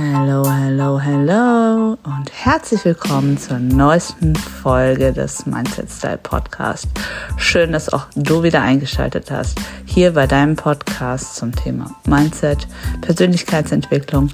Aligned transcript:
Hallo, 0.00 0.48
hallo, 0.48 1.00
hallo 1.02 1.98
und 2.04 2.30
herzlich 2.32 2.84
willkommen 2.84 3.36
zur 3.36 3.58
neuesten 3.58 4.36
Folge 4.36 5.12
des 5.12 5.44
Mindset 5.44 5.90
Style 5.90 6.18
Podcast. 6.18 6.86
Schön, 7.36 7.72
dass 7.72 7.92
auch 7.92 8.06
du 8.14 8.44
wieder 8.44 8.62
eingeschaltet 8.62 9.32
hast, 9.32 9.60
hier 9.98 10.12
bei 10.12 10.28
deinem 10.28 10.54
Podcast 10.54 11.34
zum 11.34 11.52
Thema 11.52 11.90
Mindset, 12.06 12.68
Persönlichkeitsentwicklung, 13.00 14.30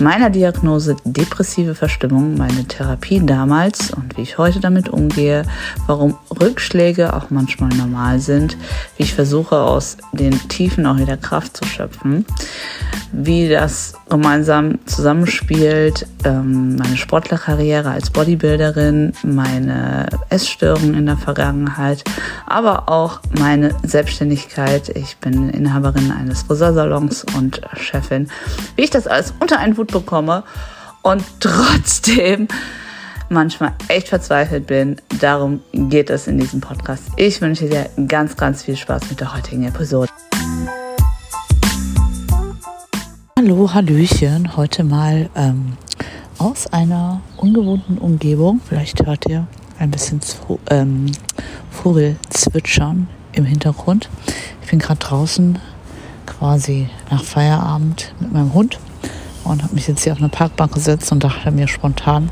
meiner 0.00 0.28
Diagnose 0.28 0.96
depressive 1.02 1.74
Verstimmung, 1.74 2.36
meine 2.36 2.66
Therapie 2.66 3.24
damals 3.24 3.90
und 3.90 4.18
wie 4.18 4.20
ich 4.20 4.36
heute 4.36 4.60
damit 4.60 4.90
umgehe, 4.90 5.44
warum 5.86 6.18
Rückschläge 6.38 7.14
auch 7.14 7.30
manchmal 7.30 7.70
normal 7.70 8.20
sind, 8.20 8.58
wie 8.98 9.04
ich 9.04 9.14
versuche 9.14 9.56
aus 9.56 9.96
den 10.12 10.46
Tiefen 10.50 10.84
auch 10.84 10.98
wieder 10.98 11.16
Kraft 11.16 11.56
zu 11.56 11.64
schöpfen, 11.64 12.26
wie 13.10 13.48
das 13.48 13.94
gemeinsam 14.10 14.78
zusammenspielt, 14.84 16.06
ähm, 16.24 16.76
meine 16.76 16.98
Sportlerkarriere 16.98 17.90
als 17.90 18.10
Bodybuilderin, 18.10 19.14
meine 19.22 20.08
Essstörung 20.28 20.92
in 20.92 21.06
der 21.06 21.16
Vergangenheit, 21.16 22.04
aber 22.46 22.90
auch 22.90 23.20
meine 23.38 23.74
Selbstständigkeit. 23.82 24.97
Ich 24.98 25.16
bin 25.18 25.50
Inhaberin 25.50 26.10
eines 26.10 26.42
Friseursalons 26.42 27.24
und 27.36 27.60
Chefin. 27.76 28.28
Wie 28.74 28.82
ich 28.82 28.90
das 28.90 29.06
alles 29.06 29.32
unter 29.38 29.60
einen 29.60 29.76
Hut 29.76 29.92
bekomme 29.92 30.42
und 31.02 31.22
trotzdem 31.40 32.48
manchmal 33.28 33.74
echt 33.86 34.08
verzweifelt 34.08 34.66
bin. 34.66 34.96
Darum 35.20 35.60
geht 35.72 36.10
es 36.10 36.26
in 36.26 36.36
diesem 36.38 36.60
Podcast. 36.60 37.04
Ich 37.14 37.40
wünsche 37.40 37.68
dir 37.68 37.88
ganz, 38.08 38.36
ganz 38.36 38.64
viel 38.64 38.76
Spaß 38.76 39.08
mit 39.08 39.20
der 39.20 39.36
heutigen 39.36 39.68
Episode. 39.68 40.10
Hallo, 43.38 43.72
Hallöchen. 43.72 44.56
Heute 44.56 44.82
mal 44.82 45.30
ähm, 45.36 45.76
aus 46.38 46.66
einer 46.66 47.20
ungewohnten 47.36 47.98
Umgebung. 47.98 48.60
Vielleicht 48.68 49.06
hört 49.06 49.26
ihr 49.28 49.46
ein 49.78 49.92
bisschen 49.92 50.20
zu, 50.20 50.58
ähm, 50.70 51.12
Vogelzwitschern 51.70 53.06
im 53.38 53.46
Hintergrund. 53.46 54.10
Ich 54.62 54.70
bin 54.70 54.78
gerade 54.78 55.00
draußen 55.00 55.58
quasi 56.26 56.88
nach 57.10 57.22
Feierabend 57.22 58.12
mit 58.20 58.32
meinem 58.32 58.52
Hund 58.52 58.78
und 59.44 59.62
habe 59.62 59.74
mich 59.74 59.88
jetzt 59.88 60.04
hier 60.04 60.12
auf 60.12 60.18
eine 60.18 60.28
Parkbank 60.28 60.74
gesetzt 60.74 61.10
und 61.10 61.24
dachte 61.24 61.50
mir 61.50 61.68
spontan, 61.68 62.30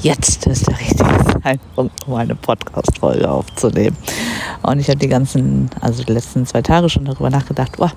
jetzt 0.00 0.46
ist 0.46 0.66
der 0.66 0.78
richtige 0.78 1.40
Zeitpunkt, 1.42 2.06
um 2.06 2.14
eine 2.14 2.34
Podcast-Folge 2.34 3.30
aufzunehmen. 3.30 3.96
Und 4.62 4.80
ich 4.80 4.88
habe 4.88 4.98
die 4.98 5.08
ganzen, 5.08 5.70
also 5.80 6.02
die 6.02 6.12
letzten 6.12 6.46
zwei 6.46 6.62
Tage 6.62 6.88
schon 6.88 7.04
darüber 7.04 7.30
nachgedacht, 7.30 7.72
oh, 7.78 7.90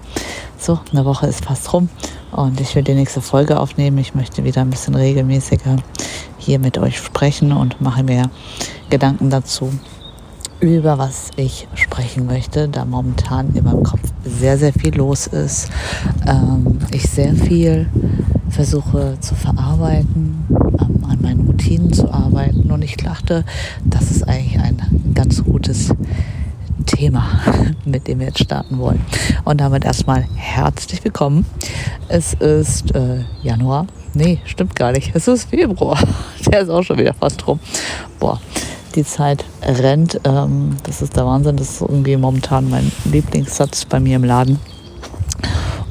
so, 0.57 0.79
eine 0.91 1.05
Woche 1.05 1.27
ist 1.27 1.45
fast 1.45 1.73
rum 1.73 1.89
und 2.31 2.59
ich 2.61 2.75
will 2.75 2.83
die 2.83 2.94
nächste 2.94 3.22
Folge 3.22 3.59
aufnehmen. 3.59 3.97
Ich 3.97 4.16
möchte 4.16 4.44
wieder 4.44 4.61
ein 4.61 4.69
bisschen 4.69 4.95
regelmäßiger 4.95 5.77
hier 6.38 6.59
mit 6.59 6.77
euch 6.77 6.97
sprechen 6.97 7.51
und 7.51 7.81
mache 7.81 8.03
mir 8.03 8.29
Gedanken 8.89 9.29
dazu, 9.29 9.72
über 10.59 10.97
was 10.97 11.30
ich 11.36 11.67
sprechen 11.75 12.25
möchte, 12.25 12.67
da 12.67 12.86
momentan 12.86 13.53
in 13.53 13.63
meinem 13.63 13.83
Kopf 13.83 14.02
sehr, 14.23 14.58
sehr 14.58 14.73
viel 14.73 14.95
los 14.95 15.27
ist. 15.27 15.69
Ähm, 16.25 16.80
ich 16.91 17.03
sehr 17.03 17.36
viel 17.36 17.88
versuche 18.50 19.17
zu 19.19 19.35
verarbeiten, 19.35 20.45
ähm, 20.50 21.05
an 21.08 21.22
meinen 21.22 21.47
Routinen 21.47 21.94
zu 21.94 22.11
arbeiten 22.11 22.72
und 22.72 22.81
ich 22.81 22.97
dachte, 22.97 23.44
das 23.85 24.09
ist 24.09 24.28
eigentlich 24.28 24.59
ein 24.59 24.78
ganz 25.13 25.44
gutes 25.44 25.94
Thema, 26.85 27.28
mit 27.85 28.08
dem 28.08 28.19
wir 28.19 28.28
jetzt 28.28 28.44
starten 28.44 28.80
wollen. 28.80 29.02
Und 29.44 29.61
damit 29.61 29.85
erstmal 29.85 30.25
herzlich 30.35 31.03
willkommen. 31.03 31.45
Es 32.08 32.33
ist 32.33 32.95
äh, 32.95 33.23
Januar. 33.44 33.88
Nee, 34.13 34.39
stimmt 34.45 34.75
gar 34.75 34.91
nicht. 34.91 35.11
Es 35.13 35.28
ist 35.28 35.50
Februar. 35.50 36.00
Der 36.47 36.61
ist 36.61 36.69
auch 36.69 36.81
schon 36.81 36.97
wieder 36.97 37.13
fast 37.13 37.45
rum. 37.45 37.59
Boah, 38.19 38.39
die 38.95 39.05
Zeit 39.05 39.45
rennt. 39.61 40.19
Ähm, 40.23 40.78
das 40.84 41.01
ist 41.01 41.16
der 41.16 41.25
Wahnsinn. 41.25 41.57
Das 41.57 41.69
ist 41.69 41.81
irgendwie 41.81 42.17
momentan 42.17 42.69
mein 42.69 42.91
Lieblingssatz 43.06 43.85
bei 43.85 44.00
mir 44.00 44.16
im 44.16 44.23
Laden. 44.23 44.59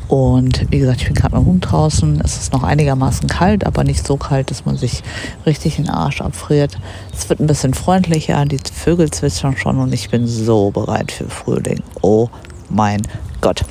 Und 0.09 0.71
wie 0.71 0.78
gesagt, 0.78 1.00
ich 1.00 1.06
bin 1.06 1.15
gerade 1.15 1.34
mit 1.37 1.44
dem 1.44 1.48
Hund 1.48 1.71
draußen. 1.71 2.21
Es 2.25 2.37
ist 2.37 2.53
noch 2.53 2.62
einigermaßen 2.62 3.28
kalt, 3.28 3.66
aber 3.66 3.82
nicht 3.82 4.06
so 4.06 4.16
kalt, 4.16 4.50
dass 4.50 4.65
man 4.65 4.76
sich 4.76 5.03
richtig 5.47 5.76
den 5.76 5.91
Arsch 5.91 6.21
abfriert. 6.21 6.78
Es 7.12 7.28
wird 7.28 7.41
ein 7.41 7.48
bisschen 7.48 7.75
freundlicher, 7.75 8.44
die 8.44 8.59
Vögel 8.59 9.10
zwitschern 9.10 9.56
schon 9.56 9.78
und 9.78 9.92
ich 9.92 10.10
bin 10.10 10.26
so 10.28 10.71
bereit 10.71 11.10
für 11.10 11.28
Frühling. 11.28 11.82
Oh 12.03 12.28
mein 12.69 13.03
Gott. 13.41 13.62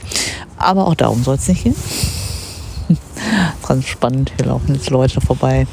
Aber 0.58 0.88
auch 0.88 0.96
darum 0.96 1.24
soll 1.24 1.36
es 1.36 1.48
nicht 1.48 1.64
gehen. 1.64 1.76
Ganz 3.68 3.86
spannend, 3.86 4.34
hier 4.36 4.48
laufen 4.48 4.76
jetzt 4.76 4.90
Leute 4.90 5.22
vorbei, 5.22 5.68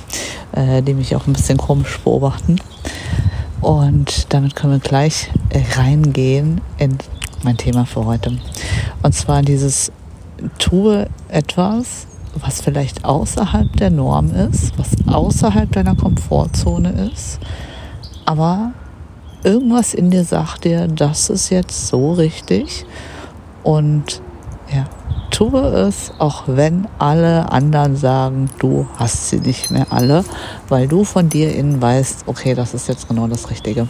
äh, 0.53 0.81
die 0.81 0.94
mich 0.94 1.15
auch 1.16 1.27
ein 1.27 1.32
bisschen 1.32 1.59
komisch 1.59 1.98
beobachten. 1.98 2.56
Und 3.62 4.33
damit 4.33 4.56
können 4.56 4.75
wir 4.75 4.81
gleich 4.81 5.31
reingehen 5.77 6.61
in 6.78 6.99
mein 7.45 7.56
Thema 7.56 7.87
für 7.87 8.05
heute. 8.05 8.37
Und 9.03 9.15
zwar 9.15 9.43
dieses 9.43 9.93
tue 10.59 11.09
etwas, 11.28 12.06
was 12.34 12.61
vielleicht 12.61 13.05
außerhalb 13.05 13.75
der 13.77 13.91
Norm 13.91 14.33
ist, 14.34 14.77
was 14.78 14.89
außerhalb 15.06 15.71
deiner 15.71 15.95
Komfortzone 15.95 17.11
ist, 17.12 17.39
aber 18.25 18.72
irgendwas 19.45 19.95
in 19.95 20.11
dir 20.11 20.25
sagt 20.25 20.65
dir, 20.65 20.89
das 20.89 21.31
ist 21.31 21.51
jetzt 21.51 21.89
so 21.89 22.12
richtig 22.12 22.84
und 23.62 24.22
ja, 24.75 24.87
tue 25.32 25.60
es, 25.60 26.12
auch 26.19 26.44
wenn 26.47 26.87
alle 26.98 27.50
anderen 27.50 27.97
sagen, 27.97 28.50
du 28.59 28.87
hast 28.97 29.31
sie 29.31 29.41
nicht 29.41 29.70
mehr 29.70 29.87
alle, 29.91 30.25
weil 30.69 30.87
du 30.87 31.04
von 31.04 31.28
dir 31.28 31.53
innen 31.54 31.82
weißt, 31.82 32.25
okay, 32.26 32.54
das 32.54 32.75
ist 32.75 32.88
jetzt 32.88 33.09
genau 33.09 33.26
das 33.26 33.50
Richtige. 33.50 33.88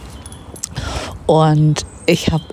Und 1.27 1.85
ich 2.05 2.31
habe 2.31 2.43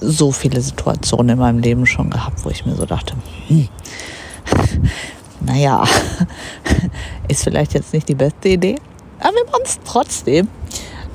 so 0.00 0.32
viele 0.32 0.60
Situationen 0.60 1.34
in 1.34 1.38
meinem 1.38 1.58
Leben 1.58 1.86
schon 1.86 2.10
gehabt, 2.10 2.44
wo 2.44 2.50
ich 2.50 2.64
mir 2.64 2.74
so 2.74 2.86
dachte, 2.86 3.14
hm, 3.48 3.68
naja, 5.40 5.84
ist 7.28 7.44
vielleicht 7.44 7.74
jetzt 7.74 7.92
nicht 7.92 8.08
die 8.08 8.14
beste 8.14 8.48
Idee, 8.48 8.76
aber 9.20 9.34
wir 9.34 9.44
machen 9.44 9.62
es 9.64 9.78
trotzdem. 9.84 10.48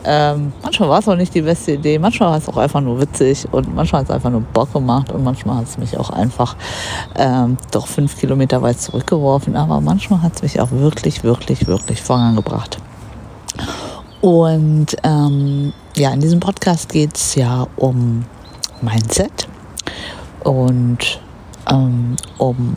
Ähm, 0.06 0.52
manchmal 0.62 0.90
war 0.90 1.00
es 1.00 1.08
auch 1.08 1.16
nicht 1.16 1.34
die 1.34 1.42
beste 1.42 1.74
Idee, 1.74 1.98
manchmal 1.98 2.32
war 2.32 2.38
es 2.38 2.50
auch 2.50 2.58
einfach 2.58 2.82
nur 2.82 3.00
witzig 3.00 3.48
und 3.52 3.74
manchmal 3.74 4.02
hat 4.02 4.10
es 4.10 4.16
einfach 4.16 4.30
nur 4.30 4.42
Bock 4.42 4.74
gemacht 4.74 5.12
und 5.12 5.24
manchmal 5.24 5.58
hat 5.58 5.66
es 5.66 5.78
mich 5.78 5.98
auch 5.98 6.10
einfach 6.10 6.56
ähm, 7.16 7.58
doch 7.72 7.88
fünf 7.88 8.18
Kilometer 8.18 8.62
weit 8.62 8.82
zurückgeworfen, 8.82 9.56
aber 9.56 9.80
manchmal 9.80 10.22
hat 10.22 10.36
es 10.36 10.42
mich 10.42 10.60
auch 10.60 10.72
wirklich, 10.72 11.24
wirklich, 11.24 11.68
wirklich 11.68 12.02
vorangebracht. 12.02 12.78
Und 14.20 14.88
ähm, 15.04 15.74
ja, 15.96 16.12
in 16.12 16.20
diesem 16.20 16.40
Podcast 16.40 16.90
geht 16.90 17.16
es 17.16 17.36
ja 17.36 17.68
um 17.78 18.26
Mindset 18.82 19.48
und 20.44 21.22
ähm, 21.70 22.16
um 22.38 22.76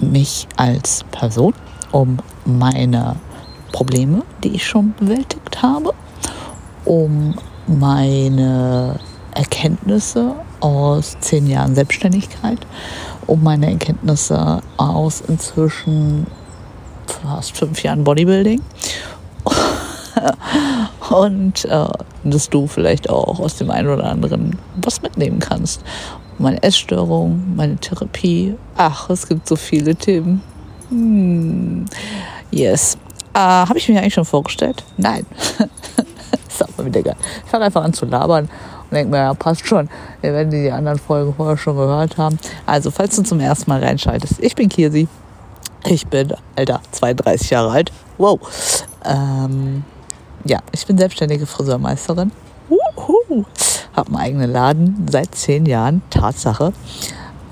mich 0.00 0.46
als 0.56 1.04
Person, 1.10 1.54
um 1.92 2.18
meine 2.44 3.16
Probleme, 3.72 4.22
die 4.42 4.50
ich 4.50 4.66
schon 4.66 4.94
bewältigt 4.98 5.62
habe, 5.62 5.92
um 6.84 7.34
meine 7.66 8.98
Erkenntnisse 9.34 10.34
aus 10.60 11.16
zehn 11.20 11.46
Jahren 11.46 11.74
Selbstständigkeit, 11.74 12.58
um 13.26 13.42
meine 13.42 13.70
Erkenntnisse 13.70 14.60
aus 14.76 15.22
inzwischen 15.22 16.26
fast 17.06 17.56
fünf 17.56 17.82
Jahren 17.82 18.04
Bodybuilding 18.04 18.60
und 21.10 21.64
äh, 21.64 21.86
dass 22.24 22.48
du 22.48 22.66
vielleicht 22.66 23.10
auch 23.10 23.40
aus 23.40 23.56
dem 23.56 23.70
einen 23.70 23.88
oder 23.88 24.04
anderen 24.04 24.58
was 24.76 25.02
mitnehmen 25.02 25.38
kannst. 25.38 25.82
Meine 26.38 26.62
Essstörung, 26.62 27.54
meine 27.54 27.76
Therapie. 27.76 28.54
Ach, 28.76 29.08
es 29.10 29.28
gibt 29.28 29.48
so 29.48 29.56
viele 29.56 29.94
Themen. 29.94 30.42
Hm. 30.88 31.84
Yes. 32.50 32.96
Äh, 33.34 33.38
Habe 33.38 33.78
ich 33.78 33.88
mir 33.88 34.00
eigentlich 34.00 34.14
schon 34.14 34.24
vorgestellt? 34.24 34.84
Nein. 34.96 35.26
wieder 36.84 37.02
geil. 37.02 37.16
Ich 37.44 37.50
fange 37.50 37.64
einfach 37.64 37.82
an 37.82 37.92
zu 37.92 38.06
labern 38.06 38.48
und 38.84 38.92
denke 38.92 39.10
mir, 39.10 39.18
ja, 39.18 39.34
passt 39.34 39.66
schon. 39.66 39.88
Wir 40.20 40.32
werden 40.32 40.50
die 40.50 40.70
anderen 40.70 40.98
Folgen 40.98 41.34
vorher 41.34 41.56
schon 41.56 41.76
gehört 41.76 42.16
haben. 42.18 42.38
Also, 42.66 42.90
falls 42.90 43.16
du 43.16 43.22
zum 43.22 43.40
ersten 43.40 43.70
Mal 43.70 43.82
reinschaltest, 43.82 44.34
ich 44.40 44.54
bin 44.54 44.68
Kirsi. 44.68 45.08
Ich 45.86 46.06
bin, 46.06 46.32
Alter, 46.56 46.80
32 46.92 47.50
Jahre 47.50 47.70
alt. 47.70 47.92
Wow. 48.16 48.40
Ähm, 49.04 49.84
ja, 50.44 50.60
ich 50.72 50.86
bin 50.86 50.96
selbstständige 50.96 51.46
Friseurmeisterin. 51.46 52.32
Uhu. 52.70 53.44
Hab 53.94 54.08
einen 54.08 54.16
eigenen 54.16 54.50
Laden 54.50 55.06
seit 55.10 55.34
zehn 55.34 55.66
Jahren. 55.66 56.02
Tatsache. 56.10 56.72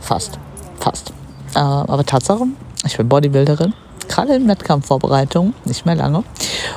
Fast. 0.01 0.39
Fast. 0.79 1.13
Äh, 1.55 1.59
aber 1.59 2.05
Tatsache, 2.05 2.47
ich 2.85 2.97
bin 2.97 3.09
Bodybuilderin. 3.09 3.75
Gerade 4.13 4.35
in 4.35 4.47
Wettkampfvorbereitung, 4.47 5.55
nicht 5.65 5.87
mehr 5.87 5.95
lange. 5.95 6.23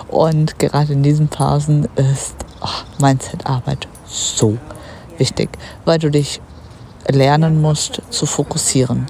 Und 0.07 0.57
gerade 0.57 0.93
in 0.93 1.03
diesen 1.03 1.27
Phasen 1.27 1.85
ist 1.97 2.33
oh, 2.61 3.01
Mindset-Arbeit 3.01 3.89
so 4.05 4.57
wichtig, 5.17 5.49
weil 5.83 5.99
du 5.99 6.09
dich 6.09 6.39
lernen 7.09 7.61
musst 7.61 8.01
zu 8.09 8.25
fokussieren. 8.25 9.07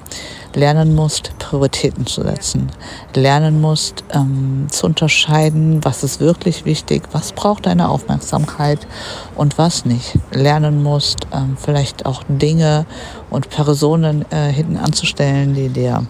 lernen 0.55 0.95
musst, 0.95 1.37
Prioritäten 1.37 2.07
zu 2.07 2.23
setzen, 2.23 2.71
lernen 3.13 3.61
musst 3.61 4.03
ähm, 4.11 4.67
zu 4.71 4.87
unterscheiden, 4.87 5.83
was 5.83 6.01
ist 6.03 6.19
wirklich 6.19 6.65
wichtig, 6.65 7.03
was 7.11 7.33
braucht 7.33 7.67
deine 7.67 7.89
Aufmerksamkeit 7.89 8.87
und 9.35 9.59
was 9.59 9.85
nicht, 9.85 10.17
lernen 10.31 10.81
musst, 10.81 11.27
ähm, 11.31 11.57
vielleicht 11.61 12.05
auch 12.07 12.23
Dinge 12.27 12.85
und 13.29 13.49
Personen 13.49 14.25
äh, 14.31 14.51
hinten 14.51 14.77
anzustellen, 14.77 15.53
die 15.53 15.69
dir 15.69 16.07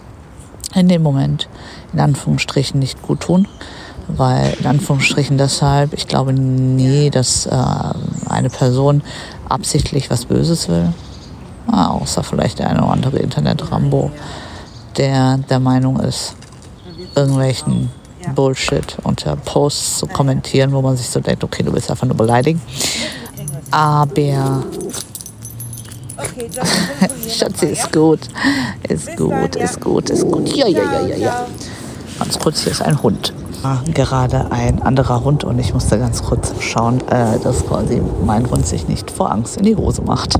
in 0.76 0.88
dem 0.88 1.02
Moment 1.02 1.48
in 1.92 2.00
Anführungsstrichen 2.00 2.78
nicht 2.78 3.02
gut 3.02 3.20
tun 3.20 3.46
weil 4.08 4.54
in 4.60 4.66
Anführungsstrichen 4.66 5.38
deshalb, 5.38 5.92
ich 5.92 6.06
glaube 6.06 6.32
nie, 6.32 7.10
dass 7.10 7.46
äh, 7.46 7.50
eine 8.28 8.50
Person 8.50 9.02
absichtlich 9.48 10.10
was 10.10 10.26
Böses 10.26 10.68
will, 10.68 10.92
ah, 11.66 11.88
außer 11.88 12.22
vielleicht 12.22 12.58
der 12.58 12.70
eine 12.70 12.82
oder 12.82 12.92
andere 12.92 13.18
Internet-Rambo, 13.18 14.10
der 14.96 15.38
der 15.38 15.60
Meinung 15.60 15.98
ist, 16.00 16.34
irgendwelchen 17.14 17.90
Bullshit 18.34 18.96
unter 19.02 19.36
Posts 19.36 19.98
zu 19.98 20.06
kommentieren, 20.06 20.72
wo 20.72 20.82
man 20.82 20.96
sich 20.96 21.08
so 21.08 21.20
denkt, 21.20 21.44
okay, 21.44 21.62
du 21.62 21.72
willst 21.72 21.90
einfach 21.90 22.06
nur 22.06 22.16
beleidigen. 22.16 22.60
Aber 23.70 24.64
Schatzi 27.28 27.66
ist 27.66 27.92
gut, 27.92 28.20
ist 28.88 29.16
gut, 29.16 29.56
ist 29.56 29.80
gut, 29.80 30.10
ist 30.10 30.24
gut. 30.24 30.48
Ja, 30.56 30.66
ja, 30.66 30.82
ja, 30.82 31.06
ja, 31.06 31.16
ja. 31.16 31.46
Ganz 32.18 32.38
kurz, 32.38 32.62
hier 32.62 32.72
ist 32.72 32.82
ein 32.82 33.02
Hund 33.02 33.32
gerade 33.94 34.50
ein 34.50 34.82
anderer 34.82 35.24
Hund 35.24 35.44
und 35.44 35.58
ich 35.58 35.72
musste 35.74 35.98
ganz 35.98 36.22
kurz 36.22 36.52
schauen, 36.60 37.00
äh, 37.08 37.38
dass 37.42 37.66
quasi 37.66 38.00
mein 38.24 38.48
Hund 38.48 38.66
sich 38.66 38.88
nicht 38.88 39.10
vor 39.10 39.30
Angst 39.32 39.56
in 39.56 39.64
die 39.64 39.76
Hose 39.76 40.02
macht. 40.02 40.38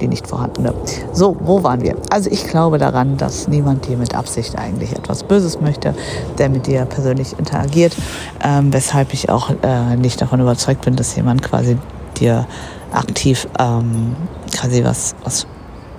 Die 0.00 0.08
nicht 0.08 0.26
vorhandene. 0.26 0.74
So, 1.14 1.38
wo 1.40 1.62
waren 1.62 1.80
wir? 1.80 1.96
Also 2.10 2.30
ich 2.30 2.46
glaube 2.46 2.76
daran, 2.76 3.16
dass 3.16 3.48
niemand 3.48 3.88
dir 3.88 3.96
mit 3.96 4.14
Absicht 4.14 4.58
eigentlich 4.58 4.92
etwas 4.92 5.22
Böses 5.22 5.58
möchte, 5.58 5.94
der 6.36 6.50
mit 6.50 6.66
dir 6.66 6.84
persönlich 6.84 7.38
interagiert, 7.38 7.96
ähm, 8.44 8.74
weshalb 8.74 9.14
ich 9.14 9.30
auch 9.30 9.50
äh, 9.62 9.96
nicht 9.96 10.20
davon 10.20 10.40
überzeugt 10.40 10.82
bin, 10.84 10.96
dass 10.96 11.16
jemand 11.16 11.42
quasi 11.42 11.78
dir 12.20 12.46
aktiv 12.92 13.48
ähm, 13.58 14.14
quasi 14.54 14.84
was, 14.84 15.14
was 15.24 15.46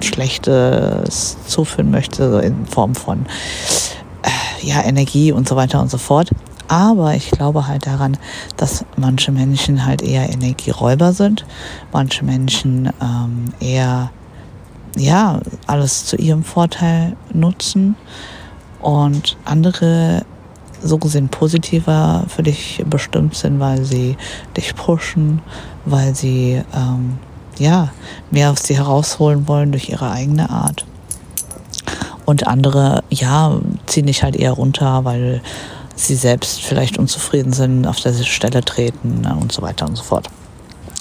Schlechtes 0.02 1.38
zuführen 1.48 1.90
möchte, 1.90 2.30
so 2.30 2.38
in 2.38 2.68
Form 2.68 2.94
von 2.94 3.26
ja, 4.62 4.84
Energie 4.84 5.32
und 5.32 5.48
so 5.48 5.56
weiter 5.56 5.82
und 5.82 5.90
so 5.90 5.98
fort. 5.98 6.32
Aber 6.68 7.16
ich 7.16 7.32
glaube 7.32 7.68
halt 7.68 7.88
daran, 7.88 8.18
dass 8.58 8.84
manche 8.98 9.32
Menschen 9.32 9.86
halt 9.86 10.02
eher 10.02 10.30
Energieräuber 10.30 11.14
sind, 11.14 11.46
manche 11.94 12.26
Menschen 12.26 12.92
ähm, 13.02 13.54
eher 13.60 14.12
ja 14.98 15.40
alles 15.66 16.06
zu 16.06 16.18
ihrem 16.18 16.44
Vorteil 16.44 17.16
nutzen 17.34 17.96
und 18.82 19.38
andere 19.46 20.26
so 20.82 20.98
gesehen 20.98 21.30
positiver 21.30 22.26
für 22.28 22.44
dich 22.44 22.84
bestimmt 22.90 23.36
sind, 23.36 23.60
weil 23.60 23.84
sie 23.84 24.18
dich 24.56 24.76
pushen, 24.76 25.42
weil 25.86 26.16
sie 26.16 26.62
ähm, 26.76 27.18
ja 27.58 27.90
mehr 28.30 28.52
aus 28.52 28.64
dir 28.64 28.78
herausholen 28.78 29.48
wollen 29.48 29.72
durch 29.72 29.90
ihre 29.90 30.12
eigene 30.12 30.50
Art. 30.50 30.86
Und 32.28 32.46
andere, 32.46 33.06
ja, 33.10 33.58
ziehen 33.86 34.06
dich 34.06 34.22
halt 34.22 34.36
eher 34.36 34.52
runter, 34.52 35.06
weil 35.06 35.42
sie 35.96 36.16
selbst 36.16 36.62
vielleicht 36.62 36.98
unzufrieden 36.98 37.54
sind, 37.54 37.88
auf 37.88 38.02
der 38.02 38.12
Stelle 38.12 38.66
treten 38.66 39.22
ne, 39.22 39.34
und 39.40 39.54
so 39.54 39.62
weiter 39.62 39.88
und 39.88 39.96
so 39.96 40.04
fort. 40.04 40.30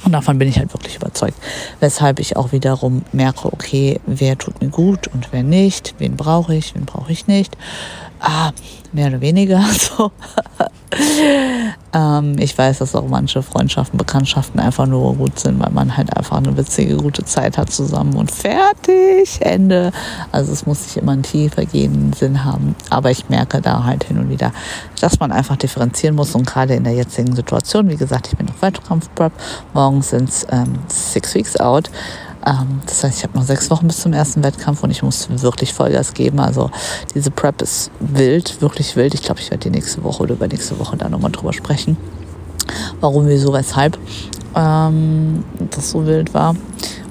Und 0.04 0.12
davon 0.12 0.38
bin 0.38 0.48
ich 0.48 0.56
halt 0.56 0.72
wirklich 0.72 0.94
überzeugt. 0.94 1.36
Weshalb 1.80 2.20
ich 2.20 2.36
auch 2.36 2.52
wiederum 2.52 3.02
merke, 3.10 3.52
okay, 3.52 3.98
wer 4.06 4.38
tut 4.38 4.62
mir 4.62 4.68
gut 4.68 5.08
und 5.08 5.32
wer 5.32 5.42
nicht, 5.42 5.96
wen 5.98 6.16
brauche 6.16 6.54
ich, 6.54 6.76
wen 6.76 6.84
brauche 6.84 7.10
ich 7.10 7.26
nicht. 7.26 7.56
Ah, 8.20 8.52
mehr 8.92 9.08
oder 9.08 9.20
weniger 9.20 9.64
so. 9.98 10.12
Ähm, 11.96 12.36
ich 12.38 12.56
weiß, 12.56 12.78
dass 12.78 12.94
auch 12.94 13.08
manche 13.08 13.42
Freundschaften, 13.42 13.96
Bekanntschaften 13.96 14.60
einfach 14.60 14.86
nur 14.86 15.14
gut 15.16 15.38
sind, 15.38 15.58
weil 15.60 15.72
man 15.72 15.96
halt 15.96 16.14
einfach 16.14 16.36
eine 16.36 16.56
witzige, 16.56 16.98
gute 16.98 17.24
Zeit 17.24 17.56
hat 17.56 17.72
zusammen 17.72 18.16
und 18.16 18.30
fertig, 18.30 19.40
Ende. 19.40 19.92
Also 20.30 20.52
es 20.52 20.66
muss 20.66 20.82
nicht 20.82 20.98
immer 20.98 21.12
einen 21.12 21.22
tiefergehenden 21.22 22.12
Sinn 22.12 22.44
haben. 22.44 22.76
Aber 22.90 23.10
ich 23.10 23.30
merke 23.30 23.62
da 23.62 23.84
halt 23.84 24.04
hin 24.04 24.18
und 24.18 24.28
wieder, 24.28 24.52
dass 25.00 25.18
man 25.20 25.32
einfach 25.32 25.56
differenzieren 25.56 26.16
muss 26.16 26.34
und 26.34 26.46
gerade 26.46 26.74
in 26.74 26.84
der 26.84 26.92
jetzigen 26.92 27.34
Situation, 27.34 27.88
wie 27.88 27.96
gesagt, 27.96 28.28
ich 28.28 28.36
bin 28.36 28.48
auf 28.50 28.60
Wettkampf-Prep, 28.60 29.32
morgen 29.72 30.02
sind 30.02 30.28
es 30.28 30.46
ähm, 30.50 30.74
six 30.88 31.34
weeks 31.34 31.58
out. 31.58 31.90
Ähm, 32.46 32.80
das 32.86 33.02
heißt, 33.02 33.18
ich 33.18 33.24
habe 33.24 33.36
noch 33.36 33.44
sechs 33.44 33.70
Wochen 33.70 33.88
bis 33.88 34.00
zum 34.00 34.12
ersten 34.12 34.42
Wettkampf 34.44 34.82
und 34.82 34.90
ich 34.90 35.02
muss 35.02 35.28
wirklich 35.42 35.74
Vollgas 35.74 36.14
geben. 36.14 36.38
Also 36.38 36.70
diese 37.14 37.30
Prep 37.30 37.60
ist 37.60 37.90
wild, 37.98 38.62
wirklich 38.62 38.94
wild. 38.96 39.14
Ich 39.14 39.22
glaube, 39.22 39.40
ich 39.40 39.50
werde 39.50 39.68
die 39.68 39.76
nächste 39.76 40.04
Woche 40.04 40.22
oder 40.22 40.34
übernächste 40.34 40.78
Woche 40.78 40.96
da 40.96 41.08
nochmal 41.08 41.32
drüber 41.32 41.52
sprechen. 41.52 41.96
Warum, 43.00 43.26
wieso, 43.26 43.52
weshalb 43.52 43.98
ähm, 44.54 45.44
das 45.70 45.90
so 45.90 46.06
wild 46.06 46.32
war 46.34 46.54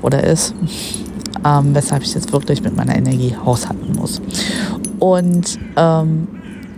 oder 0.01 0.23
ist. 0.23 0.53
Ähm, 1.45 1.75
weshalb 1.75 2.03
ich 2.03 2.13
jetzt 2.13 2.31
wirklich 2.31 2.63
mit 2.63 2.75
meiner 2.75 2.95
Energie 2.95 3.35
haushalten 3.45 3.93
muss. 3.93 4.21
Und 4.99 5.59
ähm, 5.75 6.27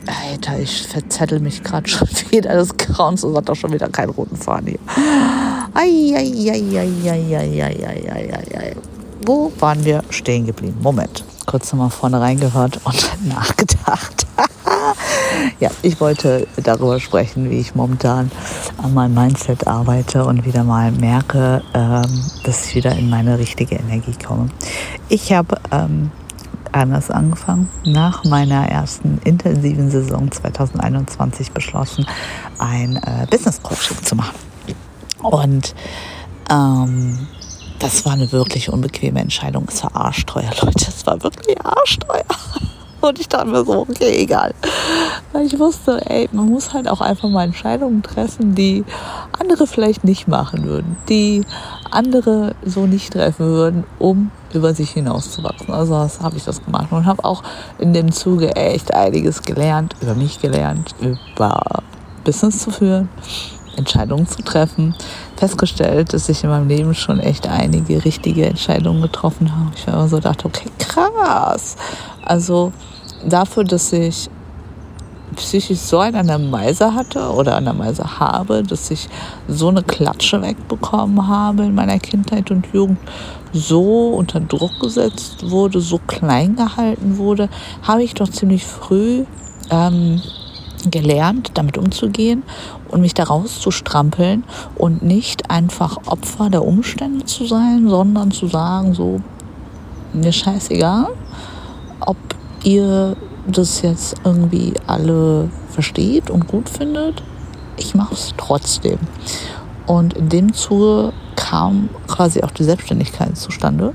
Alter, 0.07 0.59
ich 0.59 0.87
verzettel 0.87 1.39
mich 1.39 1.63
gerade 1.63 1.87
schon 1.87 2.07
wieder 2.29 2.53
des 2.55 2.75
Grauens 2.77 3.23
und 3.23 3.35
hat 3.35 3.49
doch 3.49 3.55
schon 3.55 3.73
wieder 3.73 3.89
keinen 3.89 4.09
roten 4.11 4.35
Faden 4.35 4.67
hier. 4.67 4.79
Eieieiei. 5.73 6.87
Wo 9.25 9.51
waren 9.59 9.83
wir 9.83 10.03
stehen 10.09 10.45
geblieben? 10.45 10.77
Moment. 10.81 11.23
Kurz 11.45 11.71
nochmal 11.71 11.89
vorne 11.89 12.19
reingehört 12.21 12.79
und 12.85 13.09
nachgedacht. 13.27 14.27
ja, 15.59 15.69
ich 15.81 15.99
wollte 15.99 16.47
darüber 16.63 16.99
sprechen, 16.99 17.49
wie 17.49 17.59
ich 17.59 17.75
momentan 17.75 18.31
an 18.77 18.93
meinem 18.93 19.13
Mindset 19.13 19.67
arbeite 19.67 20.25
und 20.25 20.45
wieder 20.45 20.63
mal 20.63 20.91
merke, 20.91 21.61
ähm, 21.73 22.23
dass 22.43 22.67
ich 22.67 22.75
wieder 22.75 22.91
in 22.95 23.09
meine 23.09 23.39
richtige 23.39 23.75
Energie 23.75 24.15
komme. 24.25 24.49
Ich 25.09 25.33
habe 25.33 25.57
ähm, 25.71 26.11
anders 26.77 27.11
angefangen. 27.11 27.69
Nach 27.85 28.23
meiner 28.23 28.69
ersten 28.69 29.19
intensiven 29.23 29.89
Saison 29.89 30.31
2021 30.31 31.51
beschlossen, 31.51 32.05
ein 32.59 32.97
äh, 32.97 33.27
Business 33.29 33.61
Coaching 33.61 34.01
zu 34.03 34.15
machen. 34.15 34.35
Und 35.21 35.73
ähm, 36.49 37.27
das 37.79 38.05
war 38.05 38.13
eine 38.13 38.31
wirklich 38.31 38.69
unbequeme 38.69 39.19
Entscheidung. 39.19 39.65
Es 39.67 39.83
war 39.83 39.95
arschteuer, 39.95 40.51
Leute. 40.61 40.85
Es 40.87 41.05
war 41.05 41.21
wirklich 41.23 41.57
arschteuer. 41.63 42.25
Und 43.01 43.19
ich 43.19 43.27
dachte 43.27 43.47
mir 43.47 43.63
so, 43.63 43.81
okay, 43.81 44.17
egal. 44.17 44.55
Weil 45.31 45.45
ich 45.45 45.59
wusste, 45.59 46.01
ey, 46.09 46.27
man 46.31 46.49
muss 46.49 46.73
halt 46.73 46.87
auch 46.87 46.99
einfach 46.99 47.29
mal 47.29 47.43
Entscheidungen 47.43 48.01
treffen, 48.01 48.55
die 48.55 48.83
andere 49.39 49.67
vielleicht 49.67 50.03
nicht 50.03 50.27
machen 50.27 50.63
würden, 50.63 50.97
die 51.07 51.43
andere 51.91 52.55
so 52.65 52.87
nicht 52.87 53.13
treffen 53.13 53.45
würden, 53.45 53.83
um 53.99 54.31
über 54.53 54.73
sich 54.73 54.91
hinauszuwachsen. 54.91 55.73
Also 55.73 55.95
habe 55.95 56.37
ich 56.37 56.45
das 56.45 56.63
gemacht 56.63 56.91
und 56.91 57.05
habe 57.05 57.23
auch 57.25 57.43
in 57.79 57.93
dem 57.93 58.11
Zuge 58.11 58.55
echt 58.55 58.93
einiges 58.93 59.41
gelernt, 59.41 59.95
über 60.01 60.15
mich 60.15 60.39
gelernt, 60.39 60.95
über 60.99 61.61
Business 62.23 62.59
zu 62.59 62.71
führen, 62.71 63.09
Entscheidungen 63.75 64.27
zu 64.27 64.41
treffen. 64.41 64.95
Festgestellt, 65.35 66.13
dass 66.13 66.29
ich 66.29 66.43
in 66.43 66.49
meinem 66.49 66.67
Leben 66.67 66.93
schon 66.95 67.19
echt 67.19 67.47
einige 67.47 68.03
richtige 68.03 68.45
Entscheidungen 68.45 69.01
getroffen 69.01 69.55
habe. 69.55 69.71
Ich 69.75 69.87
habe 69.87 70.07
so 70.07 70.17
gedacht, 70.17 70.43
okay, 70.45 70.69
krass. 70.79 71.75
Also 72.25 72.71
dafür, 73.25 73.63
dass 73.63 73.93
ich 73.93 74.29
psychisch 75.37 75.79
so 75.79 75.99
einen 75.99 76.17
an 76.17 76.27
der 76.27 76.39
Meise 76.39 76.93
hatte 76.93 77.31
oder 77.31 77.55
an 77.55 77.65
der 77.65 77.73
Meise 77.73 78.19
habe, 78.19 78.63
dass 78.63 78.91
ich 78.91 79.07
so 79.47 79.69
eine 79.69 79.83
Klatsche 79.83 80.41
wegbekommen 80.41 81.27
habe 81.27 81.63
in 81.63 81.75
meiner 81.75 81.99
Kindheit 81.99 82.51
und 82.51 82.67
Jugend, 82.73 82.99
so 83.53 84.09
unter 84.09 84.39
Druck 84.39 84.79
gesetzt 84.79 85.49
wurde, 85.49 85.79
so 85.79 85.99
klein 86.05 86.55
gehalten 86.55 87.17
wurde, 87.17 87.49
habe 87.83 88.03
ich 88.03 88.13
doch 88.13 88.29
ziemlich 88.29 88.65
früh 88.65 89.23
ähm, 89.69 90.21
gelernt, 90.89 91.51
damit 91.53 91.77
umzugehen 91.77 92.43
und 92.89 93.01
mich 93.01 93.13
da 93.13 93.23
rauszustrampeln 93.23 94.43
und 94.75 95.01
nicht 95.01 95.49
einfach 95.49 95.97
Opfer 96.05 96.49
der 96.49 96.65
Umstände 96.65 97.25
zu 97.25 97.45
sein, 97.45 97.87
sondern 97.87 98.31
zu 98.31 98.47
sagen, 98.47 98.93
so, 98.93 99.21
mir 100.13 100.31
scheißegal, 100.31 101.07
ob 101.99 102.17
ihr 102.63 103.15
das 103.47 103.81
jetzt 103.81 104.15
irgendwie 104.23 104.73
alle 104.87 105.49
versteht 105.69 106.29
und 106.29 106.47
gut 106.47 106.69
findet. 106.69 107.23
Ich 107.77 107.95
mache 107.95 108.13
es 108.13 108.33
trotzdem. 108.37 108.99
Und 109.85 110.13
in 110.13 110.29
dem 110.29 110.53
Zuge 110.53 111.13
kam 111.35 111.89
quasi 112.07 112.43
auch 112.43 112.51
die 112.51 112.63
Selbstständigkeit 112.63 113.37
zustande. 113.37 113.93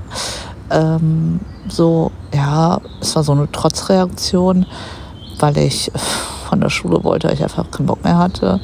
Ähm, 0.71 1.39
so, 1.67 2.11
ja, 2.33 2.81
es 2.99 3.15
war 3.15 3.23
so 3.23 3.33
eine 3.33 3.51
Trotzreaktion, 3.51 4.65
weil 5.39 5.57
ich 5.59 5.91
von 6.49 6.61
der 6.61 6.69
Schule 6.69 7.03
wollte, 7.03 7.27
weil 7.27 7.35
ich 7.35 7.43
einfach 7.43 7.69
keinen 7.69 7.85
Bock 7.85 8.03
mehr 8.03 8.17
hatte. 8.17 8.59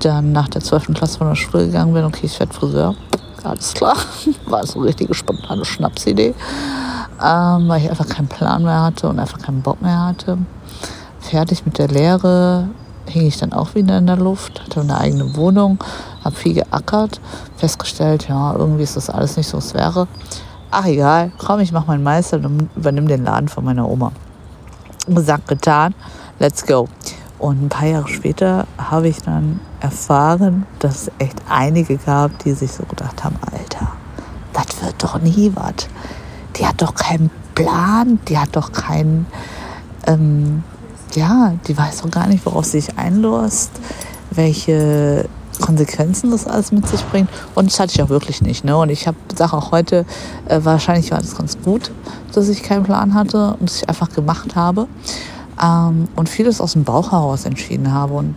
Dann 0.00 0.32
nach 0.32 0.48
der 0.48 0.62
12. 0.62 0.94
Klasse 0.94 1.18
von 1.18 1.28
der 1.28 1.34
Schule 1.34 1.66
gegangen 1.66 1.92
bin, 1.92 2.04
okay, 2.04 2.26
ich 2.26 2.38
werde 2.40 2.52
Friseur. 2.52 2.94
Alles 3.42 3.74
klar. 3.74 3.96
War 4.46 4.66
so 4.66 4.78
eine 4.78 4.88
richtige 4.88 5.14
spontane 5.14 5.64
Schnapsidee. 5.64 6.34
Ähm, 7.22 7.68
weil 7.68 7.82
ich 7.82 7.90
einfach 7.90 8.08
keinen 8.08 8.28
Plan 8.28 8.62
mehr 8.62 8.82
hatte 8.82 9.08
und 9.08 9.18
einfach 9.18 9.38
keinen 9.38 9.62
Bock 9.62 9.80
mehr 9.80 10.06
hatte. 10.06 10.38
Fertig 11.20 11.64
mit 11.64 11.78
der 11.78 11.88
Lehre 11.88 12.68
hing 13.06 13.26
ich 13.26 13.38
dann 13.38 13.52
auch 13.52 13.74
wieder 13.74 13.98
in 13.98 14.06
der 14.06 14.16
Luft, 14.16 14.62
hatte 14.62 14.80
eine 14.80 14.98
eigene 14.98 15.36
Wohnung, 15.36 15.78
habe 16.24 16.34
viel 16.34 16.54
geackert, 16.54 17.20
festgestellt, 17.56 18.28
ja, 18.28 18.54
irgendwie 18.54 18.82
ist 18.82 18.96
das 18.96 19.10
alles 19.10 19.36
nicht 19.36 19.48
so, 19.48 19.58
es 19.58 19.74
wäre. 19.74 20.08
Ach 20.70 20.86
egal, 20.86 21.32
komm, 21.38 21.60
ich 21.60 21.72
mache 21.72 21.86
meinen 21.86 22.02
Meister 22.02 22.38
und 22.38 22.70
übernimm 22.76 23.08
den 23.08 23.24
Laden 23.24 23.48
von 23.48 23.64
meiner 23.64 23.88
Oma. 23.88 24.12
Gesagt, 25.06 25.48
getan, 25.48 25.94
let's 26.38 26.64
go. 26.64 26.88
Und 27.38 27.64
ein 27.64 27.68
paar 27.68 27.88
Jahre 27.88 28.08
später 28.08 28.66
habe 28.78 29.08
ich 29.08 29.20
dann 29.20 29.60
erfahren, 29.80 30.64
dass 30.78 31.02
es 31.02 31.12
echt 31.18 31.36
einige 31.48 31.96
gab, 31.98 32.38
die 32.38 32.52
sich 32.52 32.72
so 32.72 32.84
gedacht 32.84 33.24
haben, 33.24 33.36
Alter, 33.50 33.88
das 34.52 34.82
wird 34.82 35.02
doch 35.02 35.20
nie 35.20 35.50
was. 35.54 35.88
Die 36.56 36.66
hat 36.66 36.80
doch 36.82 36.94
keinen 36.94 37.30
Plan, 37.54 38.18
die 38.28 38.38
hat 38.38 38.50
doch 38.52 38.72
keinen, 38.72 39.26
ähm, 40.06 40.62
ja, 41.14 41.54
die 41.66 41.76
weiß 41.76 42.02
doch 42.02 42.10
gar 42.10 42.26
nicht, 42.26 42.44
worauf 42.46 42.64
sie 42.64 42.80
sich 42.80 42.98
einlässt, 42.98 43.70
welche 44.30 45.28
Konsequenzen 45.60 46.30
das 46.30 46.46
alles 46.46 46.72
mit 46.72 46.86
sich 46.88 47.02
bringt. 47.06 47.28
Und 47.54 47.70
das 47.70 47.78
hatte 47.78 47.92
ich 47.94 48.02
auch 48.02 48.08
wirklich 48.08 48.42
nicht. 48.42 48.64
Ne? 48.64 48.76
Und 48.76 48.90
ich 48.90 49.08
sage 49.34 49.56
auch 49.56 49.70
heute, 49.70 50.04
äh, 50.48 50.60
wahrscheinlich 50.62 51.10
war 51.10 51.20
das 51.20 51.36
ganz 51.36 51.58
gut, 51.62 51.90
dass 52.34 52.48
ich 52.48 52.62
keinen 52.62 52.84
Plan 52.84 53.14
hatte 53.14 53.56
und 53.58 53.68
dass 53.68 53.76
ich 53.76 53.88
einfach 53.88 54.10
gemacht 54.10 54.56
habe 54.56 54.86
ähm, 55.62 56.08
und 56.16 56.28
vieles 56.28 56.60
aus 56.60 56.72
dem 56.72 56.84
Bauch 56.84 57.12
heraus 57.12 57.44
entschieden 57.44 57.92
habe. 57.92 58.14
Und 58.14 58.34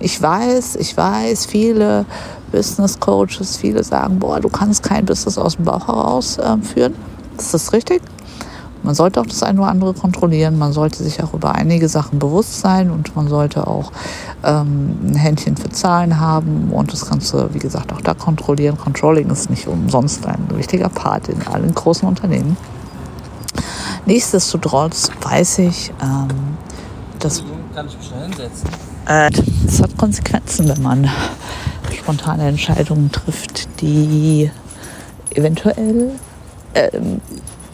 ich 0.00 0.20
weiß, 0.20 0.76
ich 0.76 0.96
weiß, 0.96 1.46
viele 1.46 2.04
Business 2.52 2.98
Coaches, 2.98 3.56
viele 3.56 3.82
sagen, 3.82 4.18
boah, 4.18 4.40
du 4.40 4.48
kannst 4.48 4.82
kein 4.82 5.04
Business 5.04 5.38
aus 5.38 5.56
dem 5.56 5.64
Bauch 5.64 5.86
heraus 5.86 6.38
äh, 6.38 6.56
führen. 6.58 6.94
Das 7.40 7.54
ist 7.54 7.72
richtig. 7.72 8.02
Man 8.82 8.94
sollte 8.94 9.20
auch 9.20 9.26
das 9.26 9.42
eine 9.42 9.60
oder 9.60 9.70
andere 9.70 9.94
kontrollieren. 9.94 10.58
Man 10.58 10.72
sollte 10.72 11.02
sich 11.02 11.22
auch 11.22 11.32
über 11.32 11.54
einige 11.54 11.88
Sachen 11.88 12.18
bewusst 12.18 12.60
sein 12.60 12.90
und 12.90 13.16
man 13.16 13.28
sollte 13.28 13.66
auch 13.66 13.92
ähm, 14.44 14.96
ein 15.02 15.14
Händchen 15.14 15.56
für 15.56 15.70
Zahlen 15.70 16.20
haben 16.20 16.70
und 16.70 16.92
das 16.92 17.08
Ganze, 17.08 17.48
wie 17.54 17.58
gesagt, 17.58 17.92
auch 17.94 18.00
da 18.02 18.12
kontrollieren. 18.12 18.76
Controlling 18.76 19.30
ist 19.30 19.48
nicht 19.48 19.66
umsonst 19.66 20.26
ein 20.26 20.46
wichtiger 20.54 20.90
Part 20.90 21.28
in 21.28 21.46
allen 21.46 21.74
großen 21.74 22.06
Unternehmen. 22.06 22.58
Nichtsdestotrotz 24.04 25.10
weiß 25.22 25.60
ich, 25.60 25.92
ähm, 26.02 26.28
dass. 27.18 27.40
Äh, 29.06 29.30
das 29.64 29.82
hat 29.82 29.96
Konsequenzen, 29.96 30.68
wenn 30.68 30.82
man 30.82 31.10
spontane 31.98 32.48
Entscheidungen 32.48 33.10
trifft, 33.10 33.80
die 33.80 34.50
eventuell 35.34 36.12
ähm, 36.74 37.20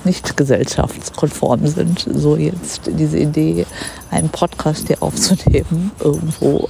nicht 0.04 0.36
gesellschaftskonform 0.36 1.66
sind. 1.66 2.06
So 2.14 2.36
jetzt 2.36 2.82
diese 2.86 3.18
Idee, 3.18 3.66
einen 4.10 4.28
Podcast 4.28 4.86
hier 4.86 5.02
aufzunehmen, 5.02 5.90
irgendwo 6.00 6.68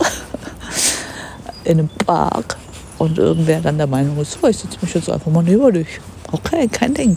in 1.65 1.79
einem 1.79 1.89
Park 1.89 2.57
und 2.99 3.19
irgendwer 3.19 3.61
dann 3.61 3.77
der 3.77 3.87
Meinung 3.87 4.19
ist, 4.19 4.39
so, 4.41 4.49
ich 4.49 4.59
setze 4.59 4.79
mich 4.81 4.95
jetzt 4.95 5.11
einfach 5.11 5.31
mal 5.31 5.43
neben 5.43 5.73
dich. 5.73 6.01
Okay, 6.33 6.67
kein 6.67 6.95
Ding. 6.95 7.17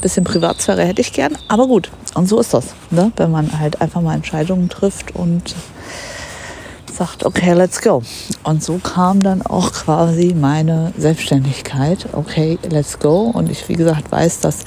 Bisschen 0.00 0.24
Privatsphäre 0.24 0.84
hätte 0.84 1.00
ich 1.00 1.12
gern, 1.12 1.38
aber 1.46 1.68
gut. 1.68 1.90
Und 2.14 2.28
so 2.28 2.40
ist 2.40 2.52
das, 2.52 2.74
ne? 2.90 3.12
wenn 3.16 3.30
man 3.30 3.60
halt 3.60 3.80
einfach 3.80 4.00
mal 4.00 4.14
Entscheidungen 4.14 4.68
trifft 4.68 5.14
und 5.14 5.54
sagt, 7.00 7.24
okay, 7.24 7.54
let's 7.54 7.80
go. 7.80 8.02
Und 8.44 8.62
so 8.62 8.76
kam 8.76 9.22
dann 9.22 9.40
auch 9.40 9.72
quasi 9.72 10.34
meine 10.34 10.92
Selbstständigkeit. 10.98 12.06
Okay, 12.12 12.58
let's 12.68 12.98
go. 12.98 13.30
Und 13.32 13.50
ich, 13.50 13.66
wie 13.70 13.74
gesagt, 13.74 14.12
weiß, 14.12 14.40
dass 14.40 14.58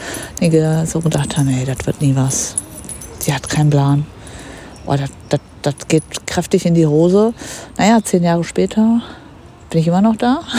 einige 0.41 0.83
so 0.87 0.99
gedacht 0.99 1.37
haben, 1.37 1.47
hey, 1.47 1.63
das 1.63 1.85
wird 1.85 2.01
nie 2.01 2.15
was. 2.15 2.55
Sie 3.19 3.31
hat 3.31 3.47
keinen 3.47 3.69
Plan. 3.69 4.07
Oh, 4.87 4.95
das, 5.29 5.75
geht 5.87 6.03
kräftig 6.25 6.65
in 6.65 6.73
die 6.73 6.87
Hose. 6.87 7.35
Naja, 7.77 7.99
zehn 8.03 8.23
Jahre 8.23 8.43
später 8.43 9.01
bin 9.69 9.79
ich 9.79 9.87
immer 9.87 10.01
noch 10.01 10.15
da. 10.15 10.41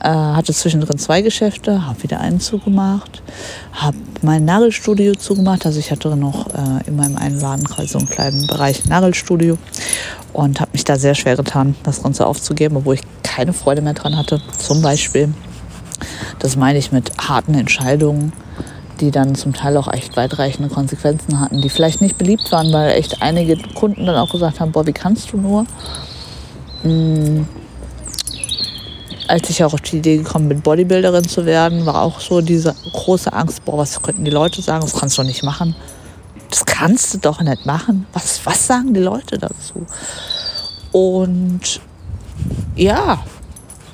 Äh, 0.00 0.10
hatte 0.10 0.52
zwischendrin 0.52 0.98
zwei 0.98 1.22
Geschäfte, 1.22 1.86
habe 1.86 2.02
wieder 2.02 2.20
einen 2.20 2.38
zugemacht, 2.38 3.22
habe 3.72 3.96
mein 4.20 4.44
Nagelstudio 4.44 5.14
zugemacht. 5.14 5.64
Also 5.64 5.78
ich 5.78 5.90
hatte 5.90 6.14
noch 6.14 6.48
äh, 6.48 6.86
in 6.86 6.96
meinem 6.96 7.16
einen 7.16 7.40
Laden 7.40 7.66
so 7.86 7.98
einen 7.98 8.10
kleinen 8.10 8.46
Bereich 8.46 8.84
Nagelstudio 8.84 9.56
und 10.34 10.60
habe 10.60 10.72
mich 10.72 10.84
da 10.84 10.96
sehr 10.96 11.14
schwer 11.14 11.36
getan, 11.36 11.74
das 11.82 12.02
Ganze 12.02 12.26
aufzugeben, 12.26 12.76
obwohl 12.76 12.96
ich 12.96 13.02
keine 13.22 13.52
Freude 13.52 13.82
mehr 13.82 13.94
dran 13.94 14.16
hatte. 14.16 14.40
Zum 14.58 14.82
Beispiel, 14.82 15.32
das 16.38 16.56
meine 16.56 16.78
ich 16.78 16.92
mit 16.92 17.10
harten 17.18 17.54
Entscheidungen, 17.54 18.32
die 19.00 19.10
dann 19.10 19.34
zum 19.34 19.54
Teil 19.54 19.76
auch 19.76 19.92
echt 19.92 20.16
weitreichende 20.16 20.68
Konsequenzen 20.68 21.40
hatten, 21.40 21.62
die 21.62 21.70
vielleicht 21.70 22.00
nicht 22.00 22.18
beliebt 22.18 22.52
waren, 22.52 22.72
weil 22.72 22.92
echt 22.92 23.22
einige 23.22 23.56
Kunden 23.56 24.06
dann 24.06 24.16
auch 24.16 24.30
gesagt 24.30 24.60
haben, 24.60 24.72
boah, 24.72 24.86
wie 24.86 24.92
kannst 24.92 25.32
du 25.32 25.38
nur? 25.38 25.66
Hm 26.82 27.46
als 29.28 29.50
ich 29.50 29.64
auch 29.64 29.72
auf 29.72 29.80
die 29.80 29.98
Idee 29.98 30.18
gekommen 30.18 30.48
bin, 30.48 30.60
Bodybuilderin 30.60 31.26
zu 31.26 31.46
werden, 31.46 31.86
war 31.86 32.02
auch 32.02 32.20
so 32.20 32.40
diese 32.40 32.74
große 32.92 33.32
Angst, 33.32 33.64
boah, 33.64 33.78
was 33.78 34.00
könnten 34.02 34.24
die 34.24 34.30
Leute 34.30 34.62
sagen, 34.62 34.82
das 34.82 34.94
kannst 34.94 35.18
du 35.18 35.22
nicht 35.22 35.42
machen. 35.42 35.74
Das 36.54 36.66
kannst 36.66 37.12
du 37.12 37.18
doch 37.18 37.40
nicht 37.40 37.66
machen. 37.66 38.06
Was, 38.12 38.46
was 38.46 38.64
sagen 38.64 38.94
die 38.94 39.00
Leute 39.00 39.38
dazu? 39.38 39.88
Und 40.92 41.80
ja, 42.76 43.24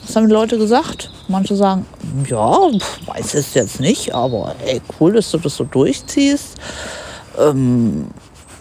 was 0.07 0.15
haben 0.15 0.29
die 0.29 0.35
Leute 0.35 0.59
gesagt? 0.59 1.11
Manche 1.29 1.57
sagen, 1.57 1.87
ja, 2.27 2.59
weiß 3.07 3.33
es 3.33 3.55
jetzt 3.55 3.81
nicht, 3.81 4.15
aber 4.15 4.55
ey, 4.67 4.83
cool, 5.01 5.15
dass 5.15 5.31
du 5.31 5.39
das 5.39 5.57
so 5.57 5.65
durchziehst. 5.65 6.57
Ähm, 7.39 8.09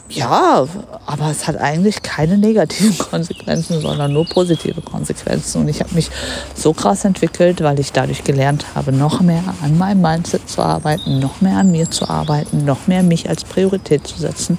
ja, 0.09 0.65
aber 1.05 1.29
es 1.29 1.47
hat 1.47 1.57
eigentlich 1.57 2.01
keine 2.01 2.37
negativen 2.37 2.97
Konsequenzen, 3.09 3.79
sondern 3.79 4.11
nur 4.11 4.25
positive 4.25 4.81
Konsequenzen. 4.81 5.61
Und 5.61 5.67
ich 5.67 5.81
habe 5.81 5.93
mich 5.93 6.09
so 6.55 6.73
krass 6.73 7.05
entwickelt, 7.05 7.61
weil 7.61 7.79
ich 7.79 7.91
dadurch 7.91 8.23
gelernt 8.23 8.65
habe, 8.73 8.91
noch 8.91 9.21
mehr 9.21 9.43
an 9.61 9.77
meinem 9.77 10.01
Mindset 10.01 10.49
zu 10.49 10.61
arbeiten, 10.61 11.19
noch 11.19 11.41
mehr 11.41 11.57
an 11.57 11.71
mir 11.71 11.89
zu 11.91 12.09
arbeiten, 12.09 12.65
noch 12.65 12.87
mehr 12.87 13.03
mich 13.03 13.29
als 13.29 13.43
Priorität 13.43 14.07
zu 14.07 14.19
setzen. 14.19 14.57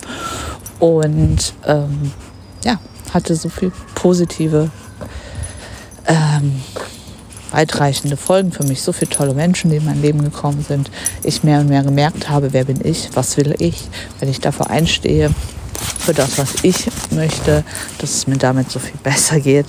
Und 0.78 1.52
ähm, 1.66 2.12
ja, 2.64 2.78
hatte 3.12 3.34
so 3.34 3.48
viel 3.48 3.72
positive 3.96 4.70
ähm, 6.06 6.62
weitreichende 7.50 8.16
Folgen 8.16 8.52
für 8.52 8.64
mich. 8.64 8.82
So 8.82 8.92
viele 8.92 9.10
tolle 9.10 9.34
Menschen, 9.34 9.70
die 9.70 9.76
in 9.76 9.84
mein 9.84 10.02
Leben 10.02 10.22
gekommen 10.22 10.64
sind. 10.66 10.90
Ich 11.22 11.42
mehr 11.42 11.60
und 11.60 11.68
mehr 11.68 11.82
gemerkt 11.82 12.28
habe, 12.28 12.52
wer 12.52 12.64
bin 12.64 12.80
ich, 12.84 13.10
was 13.14 13.36
will 13.36 13.54
ich, 13.58 13.88
wenn 14.18 14.28
ich 14.28 14.40
dafür 14.40 14.70
einstehe, 14.70 15.30
für 15.98 16.14
das, 16.14 16.38
was 16.38 16.62
ich 16.62 16.86
möchte, 17.10 17.64
dass 17.98 18.14
es 18.14 18.26
mir 18.26 18.36
damit 18.36 18.70
so 18.70 18.78
viel 18.78 18.98
besser 19.02 19.40
geht. 19.40 19.66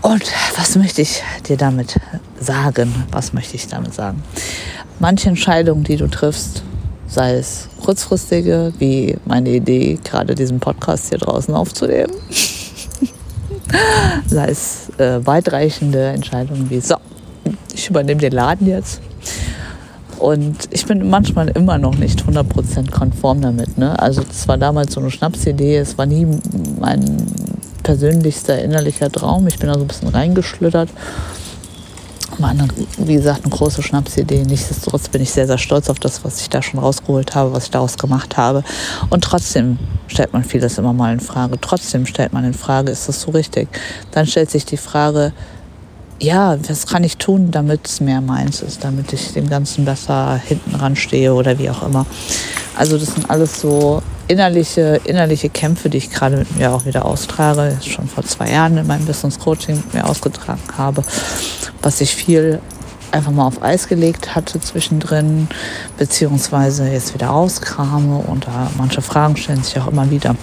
Und 0.00 0.24
was 0.56 0.74
möchte 0.76 1.02
ich 1.02 1.22
dir 1.48 1.56
damit 1.56 2.00
sagen? 2.40 2.92
Was 3.12 3.32
möchte 3.32 3.54
ich 3.54 3.68
damit 3.68 3.94
sagen? 3.94 4.22
Manche 4.98 5.28
Entscheidungen, 5.28 5.84
die 5.84 5.96
du 5.96 6.08
triffst, 6.08 6.62
sei 7.06 7.34
es 7.34 7.68
kurzfristige, 7.80 8.72
wie 8.78 9.16
meine 9.24 9.50
Idee, 9.50 9.98
gerade 10.02 10.34
diesen 10.34 10.60
Podcast 10.60 11.10
hier 11.10 11.18
draußen 11.18 11.54
aufzunehmen, 11.54 12.12
sei 14.26 14.48
es 14.48 14.90
äh, 14.98 15.24
weitreichende 15.24 16.08
Entscheidungen 16.08 16.68
wie, 16.70 16.80
so, 16.80 16.96
ich 17.74 17.88
übernehme 17.88 18.20
den 18.20 18.32
Laden 18.32 18.66
jetzt. 18.66 19.00
Und 20.18 20.68
ich 20.70 20.86
bin 20.86 21.10
manchmal 21.10 21.48
immer 21.48 21.78
noch 21.78 21.96
nicht 21.96 22.22
100% 22.22 22.90
konform 22.92 23.40
damit. 23.40 23.76
Ne? 23.76 23.98
Also 23.98 24.22
das 24.22 24.46
war 24.46 24.56
damals 24.56 24.94
so 24.94 25.00
eine 25.00 25.10
Schnapsidee, 25.10 25.78
es 25.78 25.98
war 25.98 26.06
nie 26.06 26.28
mein 26.78 27.26
persönlichster 27.82 28.62
innerlicher 28.62 29.10
Traum. 29.10 29.48
Ich 29.48 29.58
bin 29.58 29.68
da 29.68 29.74
so 29.74 29.80
ein 29.80 29.88
bisschen 29.88 30.08
reingeschlittert. 30.08 30.90
War 32.38 32.50
eine, 32.50 32.66
wie 32.96 33.14
gesagt, 33.14 33.44
eine 33.44 33.50
große 33.50 33.82
Schnapsidee. 33.82 34.44
Nichtsdestotrotz 34.44 35.08
bin 35.08 35.22
ich 35.22 35.30
sehr, 35.30 35.46
sehr 35.46 35.58
stolz 35.58 35.90
auf 35.90 35.98
das, 35.98 36.24
was 36.24 36.40
ich 36.40 36.48
da 36.48 36.62
schon 36.62 36.80
rausgeholt 36.80 37.34
habe, 37.34 37.52
was 37.52 37.64
ich 37.64 37.70
daraus 37.70 37.98
gemacht 37.98 38.36
habe. 38.36 38.64
Und 39.10 39.22
trotzdem 39.22 39.78
stellt 40.06 40.32
man 40.32 40.42
vieles 40.42 40.78
immer 40.78 40.92
mal 40.92 41.12
in 41.12 41.20
Frage. 41.20 41.58
Trotzdem 41.60 42.06
stellt 42.06 42.32
man 42.32 42.44
in 42.44 42.54
Frage, 42.54 42.90
ist 42.90 43.08
das 43.08 43.20
so 43.20 43.30
richtig? 43.32 43.68
Dann 44.12 44.26
stellt 44.26 44.50
sich 44.50 44.64
die 44.64 44.76
Frage, 44.76 45.32
ja, 46.20 46.56
was 46.68 46.86
kann 46.86 47.02
ich 47.04 47.16
tun, 47.16 47.50
damit 47.50 47.86
es 47.86 48.00
mehr 48.00 48.20
meins 48.20 48.62
ist, 48.62 48.84
damit 48.84 49.12
ich 49.12 49.32
dem 49.32 49.50
Ganzen 49.50 49.84
besser 49.84 50.36
hinten 50.36 50.76
ranstehe 50.76 51.34
oder 51.34 51.58
wie 51.58 51.68
auch 51.68 51.82
immer. 51.82 52.06
Also 52.76 52.96
das 52.96 53.14
sind 53.14 53.28
alles 53.28 53.60
so 53.60 54.02
innerliche, 54.32 54.98
innerliche 55.04 55.50
Kämpfe, 55.50 55.90
die 55.90 55.98
ich 55.98 56.10
gerade 56.10 56.38
mit 56.38 56.56
mir 56.56 56.72
auch 56.72 56.86
wieder 56.86 57.04
austrage, 57.04 57.76
schon 57.84 58.08
vor 58.08 58.24
zwei 58.24 58.50
Jahren 58.50 58.78
in 58.78 58.86
meinem 58.86 59.04
Business 59.04 59.38
Coaching 59.38 59.76
mit 59.76 59.92
mir 59.92 60.08
ausgetragen 60.08 60.62
habe, 60.78 61.02
was 61.82 62.00
ich 62.00 62.14
viel 62.14 62.58
einfach 63.10 63.30
mal 63.30 63.46
auf 63.46 63.62
Eis 63.62 63.88
gelegt 63.88 64.34
hatte 64.34 64.58
zwischendrin, 64.58 65.48
beziehungsweise 65.98 66.88
jetzt 66.88 67.12
wieder 67.12 67.26
rauskrame 67.26 68.16
und 68.16 68.46
da 68.46 68.70
manche 68.78 69.02
Fragen 69.02 69.36
stellen 69.36 69.62
sich 69.62 69.78
auch 69.78 69.88
immer 69.88 70.10
wieder. 70.10 70.34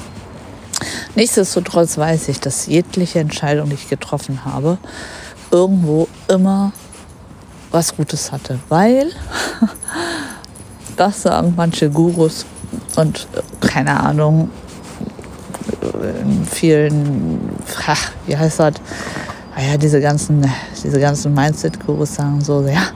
Nichtsdestotrotz 1.15 1.98
weiß 1.98 2.27
ich, 2.27 2.39
dass 2.39 2.67
jegliche 2.67 3.19
Entscheidung, 3.19 3.69
die 3.69 3.75
ich 3.75 3.89
getroffen 3.89 4.46
habe, 4.46 4.77
irgendwo 5.50 6.08
immer 6.27 6.74
was 7.72 7.96
Gutes 7.96 8.31
hatte, 8.31 8.60
weil 8.69 9.10
das 10.96 11.24
sagen 11.24 11.55
manche 11.58 11.89
Gurus 11.89 12.46
und 12.96 13.27
keine 13.69 13.99
Ahnung, 13.99 14.49
in 16.25 16.45
vielen, 16.45 17.39
ach, 17.85 18.11
wie 18.25 18.35
heißt 18.35 18.59
das, 18.59 18.73
naja, 19.55 19.73
ah 19.73 19.77
diese 19.77 20.01
ganzen, 20.01 20.43
diese 20.83 20.99
ganzen 20.99 21.33
Mindset-Gurus 21.35 22.15
sagen 22.15 22.41
so, 22.41 22.65
ja, 22.65 22.88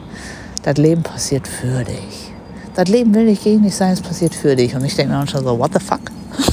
das 0.63 0.77
Leben 0.77 1.03
passiert 1.03 1.47
für 1.47 1.83
dich. 1.83 2.33
Das 2.73 2.87
Leben 2.87 3.13
will 3.13 3.25
nicht 3.25 3.43
gegen 3.43 3.61
dich 3.61 3.75
sein, 3.75 3.93
es 3.93 4.01
passiert 4.01 4.33
für 4.33 4.55
dich. 4.55 4.73
Und 4.73 4.83
ich 4.83 4.95
denke 4.95 5.13
mir 5.13 5.27
schon 5.27 5.43
so, 5.43 5.59
what 5.59 5.71
the 5.73 5.79
fuck? 5.79 5.99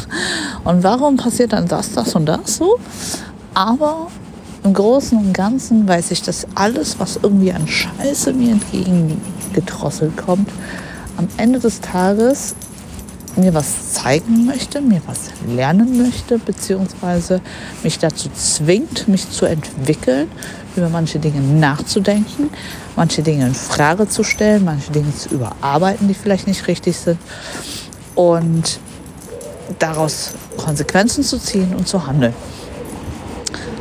Und 0.64 0.82
warum 0.82 1.16
passiert 1.16 1.54
dann 1.54 1.66
das, 1.66 1.92
das 1.92 2.14
und 2.14 2.26
das 2.26 2.56
so? 2.56 2.78
Aber 3.54 4.08
im 4.62 4.74
Großen 4.74 5.16
und 5.16 5.32
Ganzen 5.32 5.88
weiß 5.88 6.10
ich, 6.10 6.20
dass 6.20 6.46
alles, 6.54 6.98
was 6.98 7.18
irgendwie 7.22 7.52
an 7.52 7.66
Scheiße 7.66 8.34
mir 8.34 8.52
entgegengedrosselt 8.52 10.14
kommt, 10.18 10.50
am 11.16 11.28
Ende 11.38 11.58
des 11.58 11.80
Tages 11.80 12.54
mir 13.36 13.54
was 13.54 13.92
zeigen 13.92 14.46
möchte, 14.46 14.80
mir 14.80 15.00
was 15.06 15.30
lernen 15.46 16.02
möchte, 16.02 16.38
beziehungsweise 16.38 17.40
mich 17.82 17.98
dazu 17.98 18.28
zwingt, 18.34 19.08
mich 19.08 19.30
zu 19.30 19.46
entwickeln, 19.46 20.28
über 20.76 20.88
manche 20.88 21.18
Dinge 21.18 21.40
nachzudenken, 21.40 22.50
manche 22.96 23.22
Dinge 23.22 23.46
in 23.46 23.54
Frage 23.54 24.08
zu 24.08 24.24
stellen, 24.24 24.64
manche 24.64 24.92
Dinge 24.92 25.14
zu 25.14 25.28
überarbeiten, 25.30 26.08
die 26.08 26.14
vielleicht 26.14 26.46
nicht 26.46 26.66
richtig 26.66 26.96
sind 26.96 27.18
und 28.14 28.78
daraus 29.78 30.32
Konsequenzen 30.56 31.24
zu 31.24 31.38
ziehen 31.38 31.74
und 31.74 31.88
zu 31.88 32.06
handeln. 32.06 32.34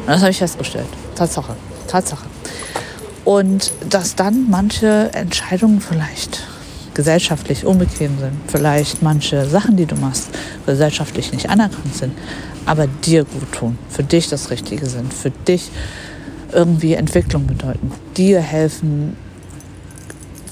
Und 0.01 0.07
das 0.07 0.21
habe 0.21 0.31
ich 0.31 0.39
festgestellt. 0.39 0.87
Tatsache. 1.15 1.55
Tatsache. 1.87 2.25
Und 3.25 3.71
dass 3.89 4.15
dann 4.15 4.49
manche 4.49 5.11
Entscheidungen 5.13 5.81
vielleicht 5.81 6.47
gesellschaftlich 6.99 7.65
unbequem 7.65 8.19
sind, 8.19 8.33
vielleicht 8.47 9.01
manche 9.01 9.45
Sachen, 9.45 9.77
die 9.77 9.85
du 9.85 9.95
machst, 9.95 10.27
gesellschaftlich 10.65 11.31
nicht 11.31 11.49
anerkannt 11.49 11.95
sind, 11.95 12.11
aber 12.65 12.87
dir 12.87 13.23
gut 13.23 13.49
tun, 13.53 13.77
für 13.89 14.03
dich 14.03 14.27
das 14.27 14.49
Richtige 14.49 14.85
sind, 14.85 15.13
für 15.13 15.29
dich 15.29 15.71
irgendwie 16.51 16.95
Entwicklung 16.95 17.47
bedeuten, 17.47 17.93
dir 18.17 18.41
helfen, 18.41 19.15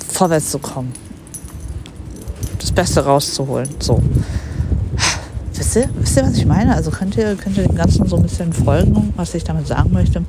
vorwärts 0.08 0.51
zu 0.51 0.60
kommen, 0.60 0.94
das 2.62 2.72
Beste 2.72 3.04
rauszuholen. 3.04 3.68
So. 3.80 4.01
Wisst 5.54 5.75
ihr, 5.75 5.89
wisst 5.96 6.16
ihr, 6.16 6.24
was 6.24 6.38
ich 6.38 6.46
meine? 6.46 6.74
Also 6.74 6.92
könnt 6.92 7.18
ihr, 7.18 7.36
könnt 7.36 7.58
ihr 7.58 7.63
dem 7.63 7.75
Ganzen 7.75 8.08
so 8.08 8.16
ein 8.16 8.24
bisschen 8.24 8.54
folgen, 8.54 9.12
was 9.18 9.36
ich 9.36 9.44
damit 9.44 9.68
sagen 9.68 9.92
möchte? 9.92 10.24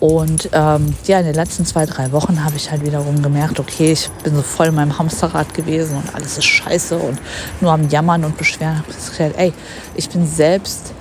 Und 0.00 0.48
ähm, 0.52 0.94
ja, 1.04 1.18
in 1.18 1.26
den 1.26 1.34
letzten 1.34 1.66
zwei, 1.66 1.84
drei 1.84 2.10
Wochen 2.10 2.42
habe 2.42 2.56
ich 2.56 2.70
halt 2.70 2.82
wiederum 2.82 3.22
gemerkt, 3.22 3.60
okay, 3.60 3.92
ich 3.92 4.08
bin 4.24 4.34
so 4.34 4.40
voll 4.40 4.68
in 4.68 4.74
meinem 4.74 4.98
Hamsterrad 4.98 5.52
gewesen 5.52 5.96
und 5.98 6.14
alles 6.14 6.38
ist 6.38 6.46
scheiße 6.46 6.96
und 6.96 7.18
nur 7.60 7.70
am 7.72 7.86
Jammern 7.90 8.24
und 8.24 8.38
Beschweren. 8.38 8.82
Ich 8.88 8.96
habe 8.96 9.10
gesagt, 9.10 9.34
ey, 9.36 9.52
ich 9.94 10.08
bin 10.08 10.26
selbst 10.26 10.94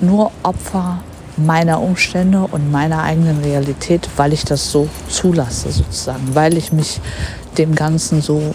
nur 0.00 0.32
Opfer 0.42 1.00
meiner 1.36 1.80
Umstände 1.80 2.48
und 2.50 2.70
meiner 2.70 3.02
eigenen 3.02 3.42
Realität, 3.42 4.08
weil 4.16 4.32
ich 4.32 4.44
das 4.44 4.72
so 4.72 4.88
zulasse 5.10 5.70
sozusagen, 5.70 6.34
weil 6.34 6.56
ich 6.56 6.72
mich 6.72 7.00
dem 7.58 7.74
Ganzen 7.74 8.22
so 8.22 8.54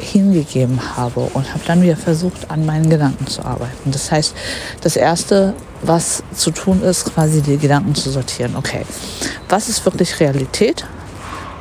hingegeben 0.00 0.96
habe 0.96 1.20
und 1.20 1.52
habe 1.52 1.60
dann 1.66 1.82
wieder 1.82 1.96
versucht, 1.96 2.50
an 2.50 2.66
meinen 2.66 2.88
Gedanken 2.90 3.26
zu 3.26 3.44
arbeiten. 3.44 3.90
Das 3.90 4.10
heißt, 4.10 4.34
das 4.80 4.96
Erste, 4.96 5.54
was 5.82 6.22
zu 6.34 6.50
tun 6.50 6.82
ist, 6.82 7.04
quasi 7.12 7.42
die 7.42 7.58
Gedanken 7.58 7.94
zu 7.94 8.10
sortieren. 8.10 8.56
Okay, 8.56 8.84
was 9.48 9.68
ist 9.68 9.84
wirklich 9.84 10.18
Realität 10.20 10.84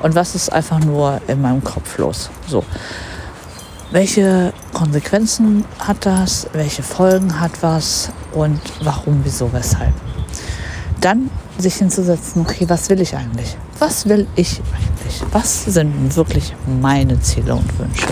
und 0.02 0.16
was 0.16 0.36
ist 0.36 0.52
einfach 0.52 0.80
nur 0.80 1.22
in 1.28 1.42
meinem 1.42 1.64
Kopf 1.64 1.98
los? 1.98 2.30
So. 2.48 2.64
Welche 3.92 4.54
Konsequenzen 4.74 5.66
hat 5.80 6.06
das? 6.06 6.48
Welche 6.54 6.84
Folgen 6.84 7.40
hat 7.40 7.52
was? 7.62 8.12
Und 8.34 8.62
warum, 8.84 9.22
wieso, 9.24 9.52
weshalb? 9.52 9.94
Dann 11.02 11.32
sich 11.58 11.76
hinzusetzen, 11.76 12.44
okay, 12.44 12.66
was 12.68 12.90
will 12.90 13.02
ich 13.02 13.16
eigentlich? 13.16 13.58
Was 13.80 14.08
will 14.08 14.28
ich 14.36 14.62
eigentlich? 14.74 14.99
Was 15.32 15.66
sind 15.66 16.16
wirklich 16.16 16.56
meine 16.82 17.20
Ziele 17.22 17.56
und 17.56 17.80
Wünsche? 17.80 18.08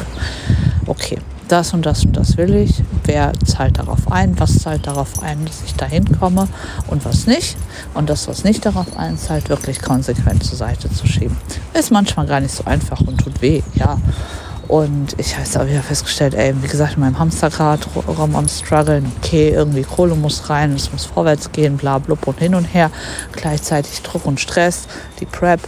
Okay, 0.86 1.18
das 1.48 1.74
und 1.74 1.86
das 1.86 2.04
und 2.04 2.18
das 2.18 2.38
will 2.38 2.56
ich. 2.56 2.84
Wer 3.06 3.34
zahlt 3.46 3.78
darauf 3.78 4.12
ein? 4.12 4.40
Was 4.40 4.60
zahlt 4.60 4.86
darauf 4.86 5.22
ein, 5.24 5.46
dass 5.46 5.64
ich 5.66 5.76
dahin 5.76 6.20
komme 6.20 6.48
und 6.88 7.06
was 7.06 7.28
nicht? 7.28 7.58
Und 7.94 8.10
das, 8.10 8.28
was 8.28 8.44
nicht 8.44 8.66
darauf 8.66 8.98
einzahlt, 8.98 9.50
wirklich 9.50 9.82
konsequent 9.82 10.44
zur 10.44 10.58
Seite 10.58 10.92
zu 10.92 11.08
schieben. 11.08 11.38
Ist 11.74 11.92
manchmal 11.92 12.26
gar 12.26 12.40
nicht 12.40 12.54
so 12.54 12.66
einfach 12.66 13.00
und 13.02 13.18
tut 13.18 13.42
weh, 13.42 13.62
ja. 13.76 13.98
Und 14.68 15.18
ich 15.18 15.34
habe 15.34 15.46
jetzt 15.46 15.58
auch 15.58 15.66
wieder 15.66 15.82
festgestellt, 15.82 16.34
ey, 16.34 16.54
wie 16.62 16.68
gesagt, 16.68 16.96
in 16.96 17.00
meinem 17.00 17.18
Hamsterrad 17.18 17.88
rum 18.06 18.36
am 18.36 18.50
struggeln, 18.50 19.10
okay, 19.18 19.52
irgendwie 19.52 19.84
Kohle 19.84 20.16
muss 20.16 20.50
rein, 20.50 20.74
es 20.74 20.92
muss 20.92 21.06
vorwärts 21.06 21.54
gehen, 21.54 21.78
bla 21.78 22.00
blub 22.00 22.28
und 22.28 22.40
hin 22.40 22.54
und 22.54 22.66
her. 22.66 22.92
Gleichzeitig 23.32 24.02
Druck 24.02 24.26
und 24.26 24.42
Stress, 24.42 24.88
die 25.22 25.26
Prep. 25.26 25.62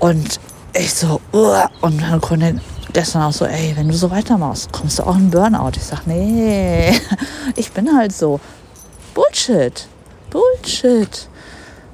Und 0.00 0.40
ich 0.74 0.92
so, 0.94 1.20
uh, 1.32 1.66
und 1.82 2.00
meine 2.00 2.20
Kundin 2.20 2.60
gestern 2.92 3.22
auch 3.22 3.32
so, 3.32 3.44
ey, 3.44 3.74
wenn 3.76 3.88
du 3.88 3.94
so 3.94 4.10
weitermachst, 4.10 4.72
kommst 4.72 4.98
du 4.98 5.02
auch 5.04 5.16
in 5.16 5.30
Burnout. 5.30 5.72
Ich 5.76 5.84
sag, 5.84 6.06
nee, 6.06 6.92
ich 7.56 7.70
bin 7.72 7.96
halt 7.96 8.12
so. 8.12 8.40
Bullshit. 9.14 9.86
Bullshit. 10.30 11.28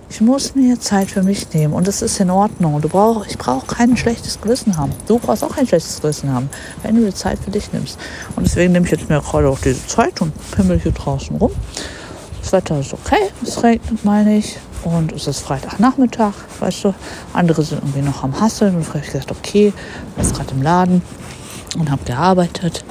Ich 0.08 0.20
muss 0.20 0.54
mir 0.54 0.78
Zeit 0.78 1.10
für 1.10 1.24
mich 1.24 1.52
nehmen 1.52 1.74
und 1.74 1.88
das 1.88 2.00
ist 2.00 2.20
in 2.20 2.30
Ordnung. 2.30 2.80
Du 2.80 2.88
brauch, 2.88 3.26
ich 3.26 3.36
brauche 3.36 3.66
kein 3.66 3.96
schlechtes 3.96 4.40
Gewissen 4.40 4.76
haben. 4.76 4.92
Du 5.08 5.18
brauchst 5.18 5.42
auch 5.42 5.56
kein 5.56 5.66
schlechtes 5.66 6.00
Gewissen 6.00 6.32
haben, 6.32 6.48
wenn 6.82 6.94
du 6.94 7.04
dir 7.04 7.14
Zeit 7.14 7.40
für 7.40 7.50
dich 7.50 7.72
nimmst. 7.72 7.98
Und 8.36 8.46
deswegen 8.46 8.72
nehme 8.72 8.86
ich 8.86 8.92
jetzt 8.92 9.08
mir 9.08 9.20
gerade 9.20 9.48
auch 9.48 9.58
diese 9.58 9.84
Zeit 9.88 10.20
und 10.20 10.32
pimmel 10.52 10.78
hier 10.78 10.92
draußen 10.92 11.36
rum. 11.36 11.50
Das 12.46 12.52
Wetter 12.52 12.78
ist 12.78 12.92
okay, 12.92 13.32
es 13.42 13.60
regnet, 13.60 14.04
meine 14.04 14.38
ich. 14.38 14.56
Und 14.84 15.10
es 15.10 15.26
ist 15.26 15.40
Freitagnachmittag, 15.40 16.32
weißt 16.60 16.84
du. 16.84 16.94
Andere 17.32 17.64
sind 17.64 17.82
irgendwie 17.82 18.02
noch 18.02 18.22
am 18.22 18.40
Hasseln. 18.40 18.76
Und 18.76 18.82
ich 18.82 18.88
habe 18.88 19.00
gesagt, 19.00 19.32
okay, 19.32 19.72
ich 20.16 20.22
bin 20.22 20.32
gerade 20.32 20.54
im 20.54 20.62
Laden 20.62 21.02
und 21.76 21.90
habe 21.90 22.04
gearbeitet. 22.04 22.84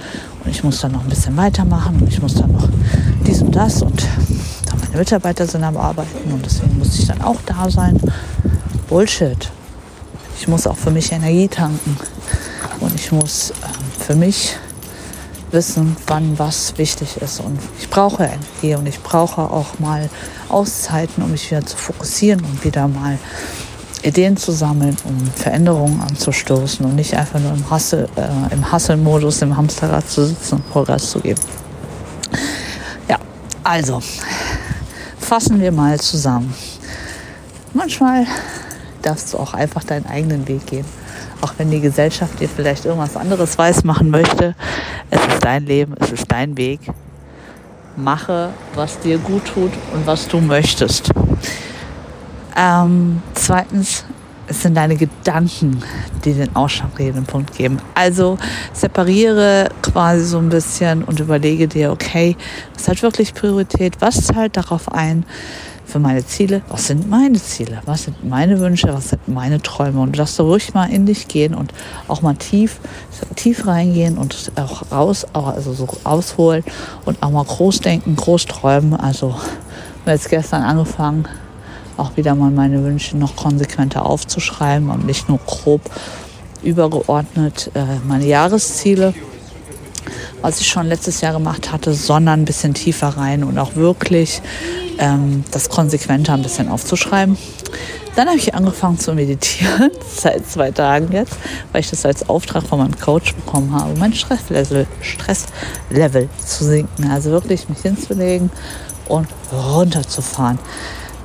Und 0.43 0.51
ich 0.51 0.61
muss 0.61 0.81
dann 0.81 0.91
noch 0.91 1.03
ein 1.03 1.07
bisschen 1.07 1.37
weitermachen. 1.37 2.01
Und 2.01 2.09
ich 2.09 2.21
muss 2.21 2.33
dann 2.33 2.51
noch 2.51 2.67
dies 3.25 3.41
und 3.41 3.55
das. 3.55 3.81
Und 3.81 4.05
meine 4.73 4.97
Mitarbeiter 4.97 5.47
sind 5.47 5.63
am 5.63 5.77
Arbeiten 5.77 6.33
und 6.33 6.45
deswegen 6.45 6.77
muss 6.77 6.99
ich 6.99 7.07
dann 7.07 7.21
auch 7.21 7.39
da 7.45 7.69
sein. 7.69 7.97
Bullshit. 8.89 9.49
Ich 10.37 10.49
muss 10.49 10.67
auch 10.67 10.75
für 10.75 10.91
mich 10.91 11.13
Energie 11.13 11.47
tanken 11.47 11.95
und 12.81 12.93
ich 12.93 13.09
muss 13.13 13.51
äh, 13.51 14.03
für 14.03 14.15
mich 14.15 14.57
wissen, 15.55 15.97
wann 16.05 16.37
was 16.37 16.77
wichtig 16.77 17.17
ist. 17.17 17.39
Und 17.39 17.59
ich 17.79 17.89
brauche 17.89 18.25
Energie 18.25 18.75
und 18.75 18.85
ich 18.85 19.01
brauche 19.01 19.41
auch 19.41 19.79
mal 19.79 20.09
Auszeiten, 20.49 21.23
um 21.23 21.31
mich 21.31 21.49
wieder 21.49 21.65
zu 21.65 21.75
fokussieren 21.75 22.45
und 22.45 22.63
wieder 22.63 22.87
mal 22.87 23.17
Ideen 24.03 24.37
zu 24.37 24.51
sammeln, 24.51 24.95
um 25.05 25.31
Veränderungen 25.31 25.99
anzustoßen 25.99 26.85
und 26.85 26.95
nicht 26.95 27.15
einfach 27.17 27.39
nur 27.39 27.53
im 27.53 27.67
Hassel, 27.71 28.07
äh, 28.15 28.53
im 28.53 28.71
Hasselmodus, 28.71 29.41
im 29.41 29.57
Hamsterrad 29.57 30.07
zu 30.07 30.27
sitzen 30.27 30.55
und 30.55 30.65
Vollgas 30.71 31.09
zu 31.09 31.19
geben. 31.19 31.41
Ja, 33.09 33.17
also 33.63 34.03
fassen 35.17 35.59
wir 35.59 35.71
mal 35.71 35.99
zusammen. 35.99 36.53
Manchmal 37.73 38.27
darfst 39.01 39.33
du 39.33 39.37
auch 39.37 39.53
einfach 39.53 39.83
deinen 39.83 40.05
eigenen 40.05 40.47
Weg 40.47 40.67
gehen. 40.67 40.85
Auch 41.41 41.53
wenn 41.57 41.69
die 41.69 41.81
Gesellschaft 41.81 42.39
dir 42.39 42.49
vielleicht 42.49 42.85
irgendwas 42.85 43.15
anderes 43.15 43.57
weiß 43.57 43.83
machen 43.83 44.09
möchte. 44.09 44.55
Es 45.15 45.34
ist 45.34 45.45
dein 45.45 45.65
Leben, 45.65 45.95
es 45.97 46.12
ist 46.12 46.30
dein 46.30 46.58
Weg. 46.58 46.82
Mache, 47.95 48.49
was 48.73 48.99
dir 48.99 49.17
gut 49.17 49.45
tut 49.45 49.71
und 49.93 50.06
was 50.06 50.28
du 50.28 50.41
möchtest. 50.41 51.10
Ähm, 52.58 53.21
zweitens, 53.34 54.04
es 54.47 54.62
sind 54.62 54.75
deine 54.75 54.97
Gedanken, 54.97 55.82
die 56.25 56.34
den 56.34 56.54
ausschlaggebenden 56.54 57.25
Punkt 57.25 57.56
geben. 57.56 57.80
Also 57.93 58.38
separiere 58.73 59.69
quasi 59.82 60.25
so 60.25 60.38
ein 60.38 60.49
bisschen 60.49 61.06
und 61.06 61.21
überlege 61.21 61.69
dir, 61.69 61.93
okay, 61.93 62.36
was 62.73 62.89
hat 62.89 63.01
wirklich 63.01 63.34
Priorität? 63.34 63.95
Was 64.01 64.21
zahlt 64.25 64.58
darauf 64.58 64.91
ein 64.91 65.25
für 65.86 66.00
meine 66.00 66.26
Ziele? 66.26 66.62
Was 66.69 66.88
sind 66.88 67.10
meine 67.10 67.41
Ziele? 67.41 67.82
Was 67.86 68.04
sind 68.04 68.28
meine 68.28 68.60
Wünsche? 68.60 68.93
Was 68.93 69.10
sind 69.10 69.28
meine 69.28 69.62
Träume? 69.62 70.02
Und 70.02 70.13
du 70.13 70.17
darfst 70.17 70.39
ruhig 70.39 70.74
mal 70.74 70.91
in 70.91 71.06
dich 71.06 71.28
gehen 71.28 71.54
und 71.54 71.74
auch 72.08 72.21
mal 72.21 72.36
tief, 72.36 72.80
tief 73.36 73.67
reingehen 73.67 74.17
und 74.17 74.52
auch 74.56 74.91
raus, 74.91 75.26
also 75.34 75.74
so 75.74 75.88
ausholen 76.04 76.63
und 77.06 77.21
auch 77.21 77.32
mal 77.32 77.45
groß 77.45 77.80
denken, 77.82 78.15
groß 78.15 78.45
träumen. 78.45 78.95
Also, 78.95 79.30
wir 79.30 79.36
haben 79.36 80.19
jetzt 80.19 80.30
gestern 80.30 80.63
angefangen, 80.63 81.28
auch 81.98 82.17
wieder 82.17 82.36
mal 82.36 82.52
meine 82.52 82.84
Wünsche 82.84 83.17
noch 83.17 83.36
konsequenter 83.36 84.06
aufzuschreiben 84.06 84.89
und 84.89 85.06
nicht 85.06 85.30
nur 85.30 85.39
grob 85.45 85.82
übergeordnet 86.63 87.71
äh, 87.76 87.84
meine 88.06 88.26
Jahresziele, 88.26 89.13
was 90.45 90.62
ich 90.62 90.67
schon 90.67 90.86
letztes 90.86 91.21
Jahr 91.21 91.34
gemacht 91.34 91.71
hatte, 91.71 91.95
sondern 91.95 92.41
ein 92.41 92.45
bisschen 92.45 92.75
tiefer 92.75 93.08
rein 93.08 93.43
und 93.43 93.58
auch 93.58 93.75
wirklich 93.75 94.43
ähm, 94.99 95.43
das 95.49 95.69
konsequenter 95.69 96.34
ein 96.34 96.43
bisschen 96.43 96.69
aufzuschreiben. 96.69 97.36
Dann 98.15 98.27
habe 98.27 98.38
ich 98.38 98.53
angefangen 98.53 98.99
zu 98.99 99.13
meditieren, 99.15 99.89
seit 100.15 100.47
zwei 100.47 100.69
Tagen 100.69 101.12
jetzt, 101.12 101.34
weil 101.71 101.81
ich 101.81 101.89
das 101.89 102.05
als 102.05 102.29
Auftrag 102.29 102.62
von 102.62 102.77
meinem 102.77 102.95
Coach 102.99 103.34
bekommen 103.34 103.73
habe, 103.73 103.97
mein 103.97 104.13
Stresslevel, 104.13 104.86
Stresslevel 105.01 106.29
zu 106.45 106.63
sinken. 106.63 107.10
Also 107.10 107.31
wirklich 107.31 107.67
mich 107.67 107.79
hinzulegen 107.79 108.51
und 109.08 109.27
runterzufahren. 109.51 110.60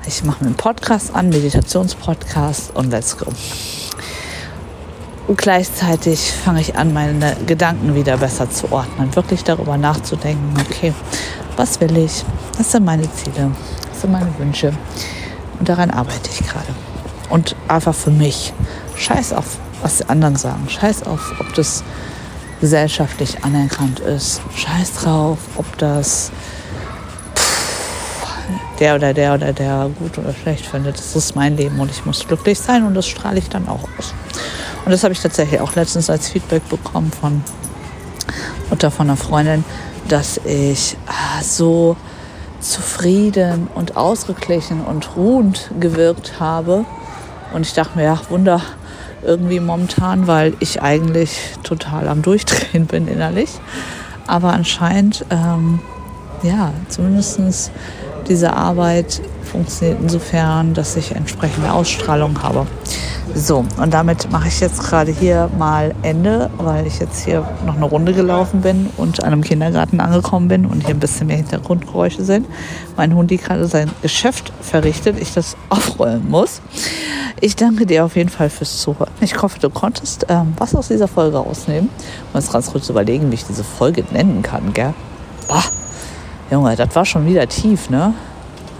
Ich 0.06 0.24
mache 0.24 0.44
mir 0.44 0.48
einen 0.48 0.56
Podcast 0.56 1.14
an, 1.14 1.28
Meditationspodcast 1.28 2.74
und 2.74 2.90
let's 2.90 3.18
go. 3.18 3.26
Und 5.26 5.38
gleichzeitig 5.38 6.32
fange 6.32 6.60
ich 6.60 6.76
an, 6.76 6.92
meine 6.92 7.36
Gedanken 7.46 7.94
wieder 7.94 8.16
besser 8.16 8.50
zu 8.50 8.72
ordnen, 8.72 9.14
wirklich 9.14 9.44
darüber 9.44 9.76
nachzudenken, 9.76 10.54
okay, 10.60 10.92
was 11.56 11.80
will 11.80 11.96
ich, 11.96 12.24
was 12.58 12.72
sind 12.72 12.84
meine 12.84 13.10
Ziele, 13.12 13.52
was 13.90 14.00
sind 14.00 14.12
meine 14.12 14.32
Wünsche? 14.38 14.72
Und 15.58 15.68
daran 15.68 15.90
arbeite 15.90 16.30
ich 16.32 16.46
gerade. 16.46 16.68
Und 17.28 17.54
einfach 17.68 17.94
für 17.94 18.10
mich, 18.10 18.52
scheiß 18.96 19.32
auf, 19.32 19.58
was 19.82 19.98
die 19.98 20.08
anderen 20.08 20.36
sagen, 20.36 20.68
scheiß 20.68 21.04
auf, 21.04 21.32
ob 21.38 21.54
das 21.54 21.84
gesellschaftlich 22.60 23.44
anerkannt 23.44 24.00
ist, 24.00 24.40
scheiß 24.56 24.94
drauf, 24.94 25.38
ob 25.56 25.78
das 25.78 26.32
der 28.80 28.96
oder 28.96 29.14
der 29.14 29.34
oder 29.34 29.52
der 29.52 29.90
gut 29.98 30.18
oder 30.18 30.32
schlecht 30.32 30.66
findet. 30.66 30.98
Das 30.98 31.14
ist 31.14 31.36
mein 31.36 31.56
Leben 31.56 31.78
und 31.78 31.90
ich 31.90 32.04
muss 32.04 32.26
glücklich 32.26 32.58
sein 32.58 32.84
und 32.84 32.94
das 32.94 33.06
strahle 33.06 33.38
ich 33.38 33.48
dann 33.48 33.68
auch 33.68 33.88
aus. 33.98 34.14
Und 34.90 34.94
das 34.94 35.04
habe 35.04 35.12
ich 35.12 35.20
tatsächlich 35.20 35.60
auch 35.60 35.76
letztens 35.76 36.10
als 36.10 36.30
Feedback 36.30 36.68
bekommen 36.68 37.12
von 37.12 37.44
Mutter 38.70 38.90
von 38.90 39.06
einer 39.06 39.16
Freundin, 39.16 39.64
dass 40.08 40.40
ich 40.44 40.96
ah, 41.06 41.40
so 41.44 41.96
zufrieden 42.58 43.68
und 43.76 43.96
ausgeglichen 43.96 44.80
und 44.80 45.14
ruhend 45.14 45.70
gewirkt 45.78 46.40
habe. 46.40 46.84
Und 47.54 47.66
ich 47.66 47.72
dachte 47.72 47.96
mir, 47.96 48.02
ja, 48.02 48.20
Wunder 48.30 48.60
irgendwie 49.22 49.60
momentan, 49.60 50.26
weil 50.26 50.54
ich 50.58 50.82
eigentlich 50.82 51.38
total 51.62 52.08
am 52.08 52.22
Durchdrehen 52.22 52.86
bin 52.88 53.06
innerlich. 53.06 53.60
Aber 54.26 54.52
anscheinend, 54.52 55.24
ähm, 55.30 55.78
ja, 56.42 56.72
zumindest 56.88 57.70
diese 58.26 58.54
Arbeit 58.54 59.22
funktioniert 59.44 59.98
insofern, 60.02 60.74
dass 60.74 60.96
ich 60.96 61.14
entsprechende 61.14 61.72
Ausstrahlung 61.72 62.42
habe. 62.42 62.66
So, 63.34 63.64
und 63.76 63.94
damit 63.94 64.30
mache 64.30 64.48
ich 64.48 64.60
jetzt 64.60 64.82
gerade 64.82 65.12
hier 65.12 65.48
mal 65.56 65.94
Ende, 66.02 66.50
weil 66.58 66.86
ich 66.86 66.98
jetzt 66.98 67.24
hier 67.24 67.46
noch 67.64 67.76
eine 67.76 67.84
Runde 67.84 68.12
gelaufen 68.12 68.60
bin 68.60 68.90
und 68.96 69.22
an 69.22 69.32
einem 69.32 69.42
Kindergarten 69.42 70.00
angekommen 70.00 70.48
bin 70.48 70.66
und 70.66 70.84
hier 70.84 70.94
ein 70.94 71.00
bisschen 71.00 71.28
mehr 71.28 71.36
Hintergrundgeräusche 71.36 72.24
sind. 72.24 72.46
Mein 72.96 73.14
Hund, 73.14 73.30
die 73.30 73.36
gerade 73.36 73.66
sein 73.66 73.90
Geschäft 74.02 74.52
verrichtet, 74.60 75.16
ich 75.20 75.32
das 75.32 75.56
aufräumen 75.68 76.28
muss. 76.28 76.60
Ich 77.40 77.56
danke 77.56 77.86
dir 77.86 78.04
auf 78.04 78.16
jeden 78.16 78.30
Fall 78.30 78.50
fürs 78.50 78.78
Zuhören. 78.78 79.12
Ich 79.20 79.40
hoffe, 79.40 79.58
du 79.60 79.70
konntest 79.70 80.26
ähm, 80.28 80.52
was 80.58 80.74
aus 80.74 80.88
dieser 80.88 81.08
Folge 81.08 81.38
rausnehmen. 81.38 81.88
Ich 82.28 82.34
muss 82.34 82.52
ganz 82.52 82.70
kurz 82.72 82.88
überlegen, 82.90 83.30
wie 83.30 83.36
ich 83.36 83.44
diese 83.44 83.64
Folge 83.64 84.04
nennen 84.10 84.42
kann, 84.42 84.72
gell? 84.74 84.92
Bah, 85.48 85.64
Junge, 86.50 86.74
das 86.74 86.94
war 86.94 87.04
schon 87.04 87.26
wieder 87.26 87.46
tief, 87.48 87.90
ne? 87.90 88.12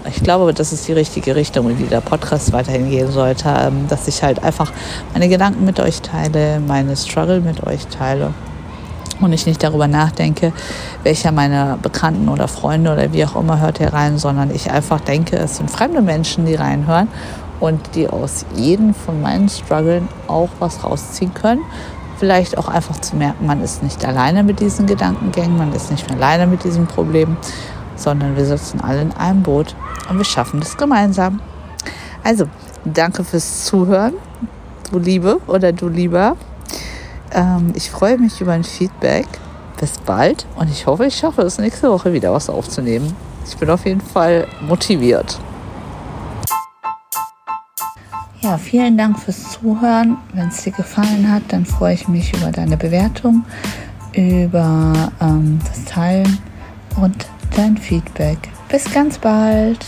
Ich 0.07 0.23
glaube, 0.23 0.53
das 0.53 0.73
ist 0.73 0.87
die 0.87 0.93
richtige 0.93 1.35
Richtung, 1.35 1.69
in 1.69 1.77
die 1.77 1.85
der 1.85 2.01
Podcast 2.01 2.53
weiterhin 2.53 2.89
gehen 2.89 3.11
sollte, 3.11 3.49
ähm, 3.49 3.87
dass 3.87 4.07
ich 4.07 4.23
halt 4.23 4.43
einfach 4.43 4.71
meine 5.13 5.29
Gedanken 5.29 5.65
mit 5.65 5.79
euch 5.79 6.01
teile, 6.01 6.59
meine 6.59 6.95
Struggle 6.95 7.41
mit 7.41 7.65
euch 7.65 7.87
teile 7.87 8.33
und 9.19 9.33
ich 9.33 9.45
nicht 9.45 9.61
darüber 9.63 9.87
nachdenke, 9.87 10.51
welcher 11.03 11.31
meiner 11.31 11.77
Bekannten 11.77 12.29
oder 12.29 12.47
Freunde 12.47 12.91
oder 12.91 13.13
wie 13.13 13.25
auch 13.25 13.35
immer 13.35 13.59
hört 13.59 13.77
hier 13.77 13.93
rein, 13.93 14.17
sondern 14.17 14.53
ich 14.53 14.71
einfach 14.71 14.99
denke, 15.01 15.37
es 15.37 15.57
sind 15.57 15.69
fremde 15.69 16.01
Menschen, 16.01 16.45
die 16.45 16.55
reinhören 16.55 17.07
und 17.59 17.95
die 17.95 18.09
aus 18.09 18.45
jedem 18.55 18.93
von 18.93 19.21
meinen 19.21 19.49
Struggeln 19.49 20.07
auch 20.27 20.49
was 20.59 20.83
rausziehen 20.83 21.33
können. 21.33 21.61
Vielleicht 22.17 22.57
auch 22.57 22.67
einfach 22.67 22.99
zu 23.01 23.15
merken, 23.15 23.45
man 23.45 23.63
ist 23.63 23.81
nicht 23.81 24.05
alleine 24.05 24.43
mit 24.43 24.59
diesen 24.59 24.85
Gedankengängen, 24.85 25.57
man 25.57 25.73
ist 25.73 25.89
nicht 25.89 26.07
mehr 26.07 26.17
alleine 26.17 26.45
mit 26.47 26.63
diesen 26.63 26.85
Problemen, 26.85 27.37
sondern 27.95 28.35
wir 28.35 28.45
sitzen 28.45 28.81
alle 28.81 29.01
in 29.01 29.11
einem 29.13 29.43
Boot 29.43 29.75
und 30.09 30.17
wir 30.17 30.25
schaffen 30.25 30.59
das 30.59 30.77
gemeinsam. 30.77 31.41
Also, 32.23 32.45
danke 32.85 33.23
fürs 33.23 33.65
Zuhören, 33.65 34.13
du 34.91 34.99
Liebe 34.99 35.39
oder 35.47 35.71
du 35.71 35.87
Lieber. 35.87 36.35
Ähm, 37.31 37.73
ich 37.75 37.89
freue 37.89 38.17
mich 38.17 38.41
über 38.41 38.53
ein 38.53 38.63
Feedback. 38.63 39.27
Bis 39.79 39.97
bald 39.97 40.45
und 40.57 40.69
ich 40.69 40.85
hoffe, 40.85 41.07
ich 41.07 41.15
schaffe 41.15 41.41
es 41.41 41.57
nächste 41.57 41.89
Woche 41.89 42.13
wieder 42.13 42.31
was 42.31 42.51
aufzunehmen. 42.51 43.15
Ich 43.47 43.57
bin 43.57 43.67
auf 43.71 43.83
jeden 43.85 44.01
Fall 44.01 44.45
motiviert. 44.61 45.39
Ja, 48.41 48.57
vielen 48.57 48.97
Dank 48.97 49.19
fürs 49.19 49.51
Zuhören. 49.51 50.17
Wenn 50.33 50.49
es 50.49 50.63
dir 50.63 50.71
gefallen 50.71 51.31
hat, 51.31 51.43
dann 51.49 51.65
freue 51.65 51.93
ich 51.93 52.07
mich 52.07 52.31
über 52.35 52.51
deine 52.51 52.77
Bewertung, 52.77 53.43
über 54.13 55.11
ähm, 55.19 55.59
das 55.67 55.85
Teilen 55.85 56.39
und 56.97 57.25
dein 57.55 57.77
Feedback. 57.77 58.37
Bis 58.69 58.91
ganz 58.91 59.17
bald. 59.17 59.85